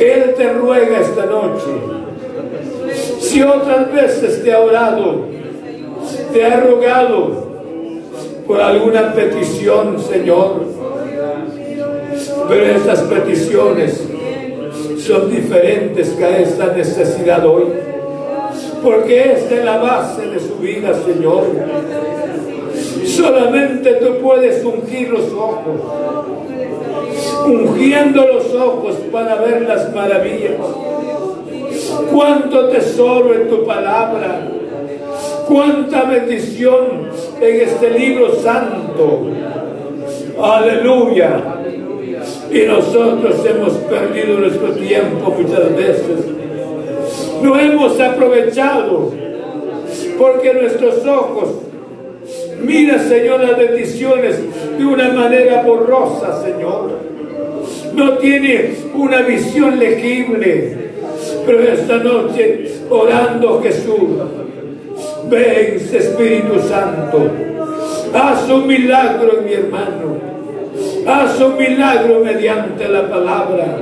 Él 0.00 0.34
te 0.36 0.52
ruega 0.52 1.00
esta 1.00 1.26
noche 1.26 1.96
si 3.20 3.42
otras 3.42 3.92
veces 3.92 4.42
te 4.42 4.52
ha 4.52 4.60
orado, 4.60 5.26
te 6.32 6.44
ha 6.44 6.60
rogado 6.60 7.46
por 8.46 8.60
alguna 8.60 9.12
petición, 9.12 9.98
Señor, 10.00 10.64
pero 12.48 12.64
estas 12.64 13.02
peticiones 13.02 14.02
son 14.98 15.30
diferentes 15.30 16.10
que 16.10 16.24
a 16.24 16.38
esta 16.38 16.72
necesidad 16.72 17.46
hoy, 17.46 17.64
porque 18.82 19.32
es 19.32 19.50
de 19.50 19.64
la 19.64 19.78
base 19.78 20.26
de 20.26 20.40
su 20.40 20.56
vida, 20.56 20.92
Señor. 20.94 21.44
Solamente 23.04 23.94
tú 23.94 24.18
puedes 24.22 24.64
ungir 24.64 25.10
los 25.10 25.32
ojos, 25.32 25.80
ungiendo 27.46 28.26
los 28.26 28.54
ojos 28.54 28.96
para 29.10 29.36
ver 29.36 29.62
las 29.62 29.94
maravillas 29.94 30.56
cuánto 32.12 32.68
tesoro 32.68 33.34
en 33.34 33.48
tu 33.48 33.64
palabra, 33.64 34.48
cuánta 35.46 36.04
bendición 36.04 37.10
en 37.40 37.60
este 37.60 37.90
libro 37.90 38.34
santo. 38.36 39.26
Aleluya. 40.40 41.65
Y 42.50 42.66
nosotros 42.66 43.34
hemos 43.46 43.72
perdido 43.74 44.40
nuestro 44.40 44.72
tiempo 44.72 45.30
muchas 45.30 45.76
veces. 45.76 46.24
No 47.42 47.58
hemos 47.58 48.00
aprovechado 48.00 49.12
porque 50.18 50.54
nuestros 50.54 51.06
ojos, 51.06 51.48
mira 52.62 52.98
Señor 52.98 53.40
las 53.40 53.58
bendiciones 53.58 54.40
de 54.78 54.84
una 54.84 55.10
manera 55.10 55.62
borrosa, 55.62 56.42
Señor. 56.42 57.06
No 57.94 58.18
tiene 58.18 58.74
una 58.94 59.22
visión 59.22 59.78
legible 59.78 60.86
pero 61.44 61.62
esta 61.62 61.98
noche, 61.98 62.66
orando 62.90 63.60
Jesús, 63.62 64.08
ven 65.30 65.76
Espíritu 65.76 66.60
Santo, 66.68 67.30
haz 68.12 68.50
un 68.50 68.66
milagro 68.66 69.38
en 69.38 69.44
mi 69.44 69.52
hermano, 69.52 70.35
haz 71.06 71.40
un 71.40 71.56
milagro 71.56 72.20
mediante 72.20 72.88
la 72.88 73.08
palabra, 73.08 73.78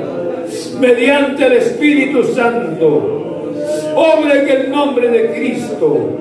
mediante 0.79 1.47
el 1.47 1.53
Espíritu 1.55 2.23
Santo, 2.25 3.53
obra 3.95 4.43
en 4.43 4.49
el 4.49 4.71
nombre 4.71 5.09
de 5.09 5.33
Cristo. 5.35 6.21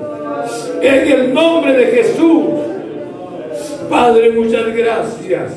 En 0.80 1.12
el 1.12 1.34
nombre 1.34 1.72
de 1.72 1.86
Jesús. 1.86 2.44
Padre, 3.88 4.30
muchas 4.32 4.74
gracias. 4.74 5.52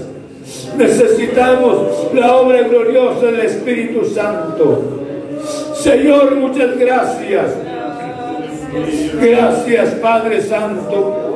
Necesitamos 0.77 2.13
la 2.13 2.35
obra 2.37 2.61
gloriosa 2.61 3.25
del 3.27 3.41
Espíritu 3.41 4.05
Santo. 4.05 5.01
Señor, 5.75 6.35
muchas 6.35 6.77
gracias. 6.77 7.51
Gracias, 9.19 9.89
Padre 9.95 10.41
Santo. 10.41 11.26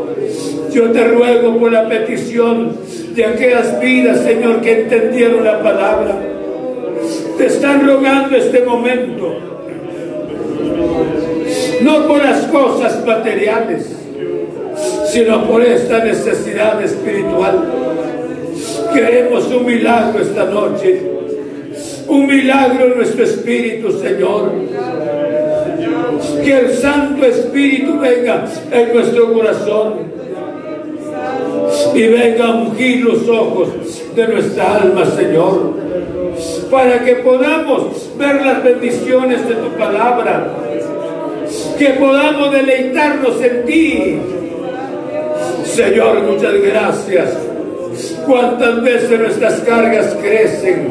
Yo 0.71 0.91
te 0.91 1.03
ruego 1.05 1.57
por 1.57 1.71
la 1.71 1.87
petición 1.87 2.75
de 3.15 3.25
aquellas 3.25 3.79
vidas, 3.81 4.21
Señor, 4.21 4.61
que 4.61 4.81
entendieron 4.81 5.43
la 5.43 5.61
palabra. 5.61 6.15
Te 7.37 7.45
están 7.45 7.85
rogando 7.85 8.35
este 8.35 8.61
momento. 8.61 9.37
No 11.81 12.07
por 12.07 12.23
las 12.23 12.45
cosas 12.47 13.05
materiales, 13.05 13.89
sino 15.07 15.45
por 15.45 15.61
esta 15.61 16.03
necesidad 16.03 16.81
espiritual. 16.81 17.81
Queremos 18.93 19.47
un 19.47 19.65
milagro 19.65 20.21
esta 20.21 20.45
noche. 20.45 21.01
Un 22.07 22.27
milagro 22.27 22.85
en 22.85 22.97
nuestro 22.97 23.23
espíritu, 23.23 23.91
Señor. 23.91 24.51
Que 26.43 26.57
el 26.57 26.73
Santo 26.73 27.23
Espíritu 27.23 27.99
venga 27.99 28.45
en 28.71 28.93
nuestro 28.93 29.31
corazón 29.31 29.93
y 31.93 32.07
venga 32.07 32.45
a 32.45 32.55
ungir 32.55 33.05
los 33.05 33.29
ojos 33.29 33.69
de 34.15 34.27
nuestra 34.27 34.77
alma, 34.77 35.05
Señor, 35.05 35.73
para 36.71 37.03
que 37.05 37.17
podamos 37.17 38.09
ver 38.17 38.43
las 38.43 38.63
bendiciones 38.63 39.47
de 39.47 39.53
tu 39.53 39.69
palabra, 39.77 40.47
que 41.77 41.89
podamos 41.91 42.51
deleitarnos 42.51 43.41
en 43.41 43.65
ti. 43.65 44.17
Señor, 45.63 46.23
muchas 46.23 46.53
gracias. 46.55 47.37
Cuántas 48.25 48.81
veces 48.81 49.19
nuestras 49.19 49.59
cargas 49.59 50.15
crecen, 50.19 50.87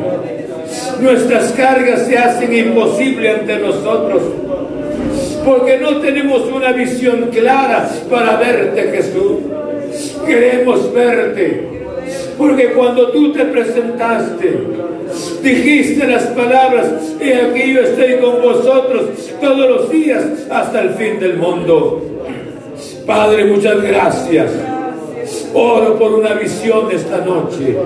nuestras 1.01 1.51
cargas 1.53 2.07
se 2.07 2.17
hacen 2.17 2.55
imposibles 2.55 3.41
ante 3.41 3.59
nosotros 3.59 4.23
porque 5.45 5.79
no 5.79 5.97
tenemos 5.99 6.43
una 6.53 6.73
visión 6.73 7.29
clara 7.33 7.89
para 8.11 8.37
verte, 8.37 8.83
Jesús. 8.83 9.39
Queremos 10.27 10.93
verte, 10.93 11.69
porque 12.39 12.73
cuando 12.73 13.11
tú 13.11 13.33
te 13.33 13.45
presentaste, 13.47 14.61
dijiste 15.43 16.07
las 16.07 16.25
palabras, 16.29 16.87
y 17.21 17.33
aquí 17.33 17.75
yo 17.75 17.81
estoy 17.81 18.17
con 18.17 18.43
vosotros 18.43 19.07
todos 19.41 19.69
los 19.69 19.91
días 19.91 20.25
hasta 20.51 20.83
el 20.83 20.91
fin 20.91 21.19
del 21.19 21.37
mundo. 21.37 22.03
Padre, 23.07 23.45
muchas 23.47 23.83
gracias. 23.83 24.53
Oro 25.53 25.99
por 25.99 26.15
una 26.15 26.35
visión 26.35 26.89
esta 26.93 27.19
noche. 27.19 27.77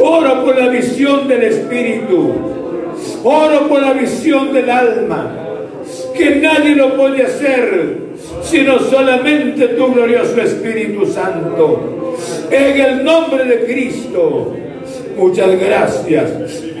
Oro 0.00 0.44
por 0.44 0.58
la 0.58 0.68
visión 0.68 1.26
del 1.26 1.44
Espíritu. 1.44 2.32
Oro 3.24 3.68
por 3.68 3.80
la 3.80 3.92
visión 3.94 4.52
del 4.52 4.68
alma 4.68 5.43
que 6.16 6.36
nadie 6.36 6.74
lo 6.74 6.96
puede 6.96 7.24
hacer, 7.24 7.98
sino 8.42 8.78
solamente 8.78 9.68
tu 9.68 9.92
glorioso 9.92 10.40
Espíritu 10.40 11.06
Santo. 11.06 12.16
En 12.50 12.80
el 12.80 13.04
nombre 13.04 13.44
de 13.44 13.64
Cristo. 13.64 14.54
Muchas 15.16 15.60
gracias, 15.60 16.30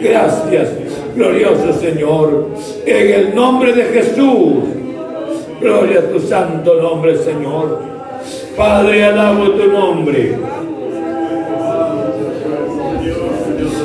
gracias, 0.02 0.68
glorioso 1.14 1.72
Señor. 1.80 2.48
En 2.84 3.14
el 3.14 3.34
nombre 3.34 3.72
de 3.72 3.84
Jesús. 3.84 4.64
Gloria 5.60 6.00
a 6.00 6.02
tu 6.02 6.20
santo 6.20 6.74
nombre, 6.80 7.16
Señor. 7.16 7.80
Padre, 8.56 9.04
alabo 9.04 9.50
tu 9.50 9.72
nombre. 9.72 10.36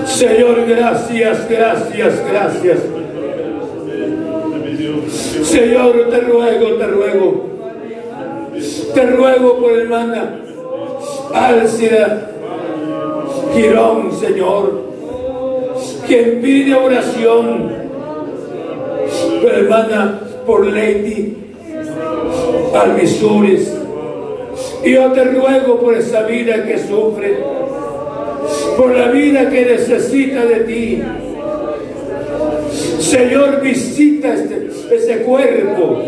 Señor, 0.05 0.65
gracias, 0.67 1.47
gracias, 1.49 2.23
gracias. 2.29 2.98
Señor, 5.49 6.09
te 6.11 6.19
ruego, 6.21 6.75
te 6.75 6.85
ruego. 6.85 7.45
Te 8.93 9.05
ruego 9.07 9.57
por 9.57 9.71
hermana 9.71 10.35
Álcida 11.33 12.29
Girón, 13.55 14.11
Señor, 14.11 14.83
quien 16.05 16.39
pide 16.41 16.75
oración. 16.75 17.71
Pero 19.41 19.55
hermana, 19.55 20.21
por 20.45 20.67
Lady 20.67 21.35
Almisuris. 22.75 23.73
Y 24.83 24.93
yo 24.93 25.11
te 25.13 25.23
ruego 25.23 25.79
por 25.79 25.95
esa 25.95 26.23
vida 26.23 26.63
que 26.63 26.77
sufre, 26.77 27.37
por 28.77 28.95
la 28.95 29.07
vida 29.07 29.49
que 29.49 29.65
necesita 29.65 30.45
de 30.45 30.59
ti. 30.59 31.03
Señor, 32.99 33.61
visita 33.61 34.33
este, 34.33 34.68
ese 34.91 35.19
cuerpo, 35.19 36.03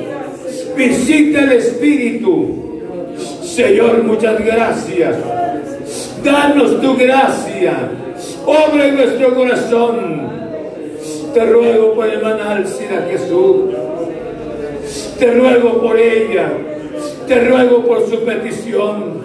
visita 0.76 1.42
el 1.42 1.52
espíritu. 1.54 2.56
Señor, 3.44 4.04
muchas 4.04 4.44
gracias. 4.44 5.16
Danos 6.24 6.82
tu 6.82 6.96
gracia. 6.96 7.74
Obra 8.46 8.88
en 8.88 8.96
nuestro 8.96 9.36
corazón. 9.36 10.32
Te 11.34 11.46
ruego 11.46 11.94
por 11.94 12.08
hermana 12.08 12.56
Alcida 12.56 13.08
Jesús. 13.10 13.72
Te 15.20 15.32
ruego 15.32 15.82
por 15.82 15.98
ella. 15.98 16.52
Te 17.28 17.46
ruego 17.46 17.86
por 17.86 18.10
su 18.10 18.24
petición. 18.24 19.22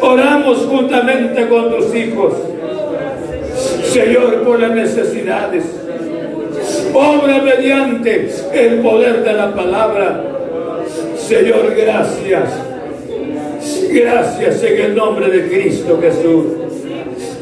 Oramos 0.00 0.58
juntamente 0.66 1.48
con 1.48 1.70
tus 1.70 1.94
hijos. 1.94 2.34
Señor, 3.84 4.42
por 4.42 4.60
las 4.60 4.72
necesidades 4.72 5.64
obra 6.94 7.42
mediante 7.42 8.28
el 8.52 8.80
poder 8.80 9.22
de 9.24 9.32
la 9.32 9.54
palabra. 9.54 10.24
Señor, 11.16 11.74
gracias. 11.76 12.50
Gracias 13.90 14.62
en 14.62 14.80
el 14.80 14.94
nombre 14.94 15.30
de 15.30 15.48
Cristo 15.48 15.98
Jesús. 16.00 16.44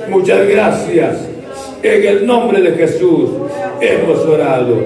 Muchas 0.08 0.46
gracias. 0.48 1.28
En 1.82 2.04
el 2.04 2.26
nombre 2.26 2.60
de 2.60 2.72
Jesús 2.72 3.30
hemos 3.80 4.18
orado. 4.26 4.76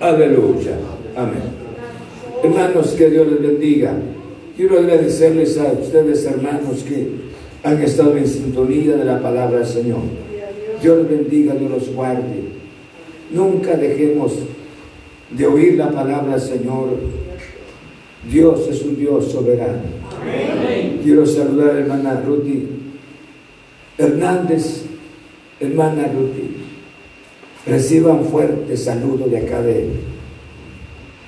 Aleluya. 0.00 0.72
Amén. 1.16 1.58
Hermanos, 2.42 2.92
que 2.92 3.10
Dios 3.10 3.26
les 3.26 3.42
bendiga. 3.42 3.92
Quiero 4.56 4.78
agradecerles 4.78 5.58
a 5.58 5.72
ustedes, 5.72 6.24
hermanos, 6.24 6.84
que 6.86 7.08
han 7.62 7.82
estado 7.82 8.16
en 8.16 8.26
sintonía 8.26 8.96
de 8.96 9.04
la 9.04 9.20
palabra 9.20 9.58
del 9.58 9.66
Señor. 9.66 10.00
Dios 10.82 10.98
les 10.98 11.08
bendiga, 11.08 11.54
Dios 11.54 11.70
los 11.70 11.94
guarde. 11.94 12.47
Nunca 13.30 13.76
dejemos 13.76 14.32
de 15.30 15.46
oír 15.46 15.74
la 15.74 15.90
palabra 15.90 16.36
del 16.36 16.40
Señor. 16.40 16.96
Dios 18.30 18.68
es 18.68 18.82
un 18.82 18.96
Dios 18.96 19.30
soberano. 19.30 19.82
Quiero 21.02 21.26
saludar 21.26 21.70
a 21.70 21.78
hermana 21.80 22.22
Ruti 22.26 22.68
Hernández, 23.98 24.84
hermana 25.60 26.06
Ruti. 26.06 26.56
Reciban 27.66 28.24
fuerte 28.24 28.76
saludo 28.76 29.26
de 29.26 29.38
acá 29.38 29.60
de, 29.60 29.88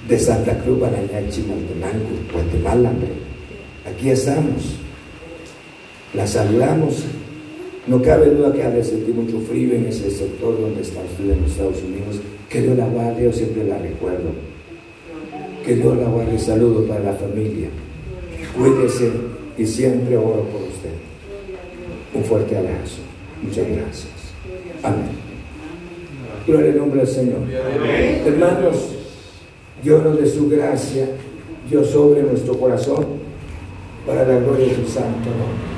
de 0.09 0.18
Santa 0.18 0.57
Cruz, 0.59 0.80
Barañachi, 0.80 1.42
Maltenango, 1.42 2.09
Guatemala. 2.32 2.92
Aquí 3.86 4.11
estamos. 4.11 4.76
La 6.14 6.26
saludamos 6.26 7.05
no 7.86 8.02
cabe 8.02 8.30
duda 8.30 8.52
que 8.52 8.62
ha 8.62 8.70
de 8.70 8.84
sentir 8.84 9.14
mucho 9.14 9.40
frío 9.40 9.74
en 9.74 9.86
ese 9.86 10.10
sector 10.10 10.60
donde 10.60 10.82
está 10.82 11.00
usted 11.00 11.32
en 11.32 11.42
los 11.42 11.50
Estados 11.50 11.82
Unidos. 11.82 12.20
Que 12.48 12.62
Dios 12.62 12.76
la 12.76 12.86
guarde, 12.86 13.24
yo 13.24 13.32
siempre 13.32 13.64
la 13.64 13.78
recuerdo. 13.78 14.30
Que 15.64 15.76
Dios 15.76 15.96
la 15.96 16.08
guarde. 16.08 16.38
Saludo 16.38 16.84
para 16.86 17.00
la 17.00 17.12
familia. 17.14 17.68
Cuídese 18.56 19.10
y 19.56 19.66
siempre 19.66 20.16
oro 20.16 20.44
por 20.44 20.62
usted. 20.62 20.90
Un 22.14 22.24
fuerte 22.24 22.56
abrazo. 22.56 22.98
Muchas 23.42 23.66
gracias. 23.66 24.10
Amén. 24.82 25.30
Gloria 26.46 26.72
al 26.72 26.78
nombre 26.78 27.00
del 27.00 27.08
Señor. 27.08 27.38
Hermanos, 28.26 28.94
Dios 29.82 30.02
nos 30.02 30.18
dé 30.18 30.26
su 30.26 30.48
gracia, 30.48 31.08
Dios 31.68 31.88
sobre 31.88 32.22
nuestro 32.22 32.58
corazón 32.58 33.06
para 34.06 34.26
la 34.26 34.38
gloria 34.40 34.66
de 34.66 34.74
su 34.74 34.86
santo 34.86 35.30
nombre. 35.30 35.70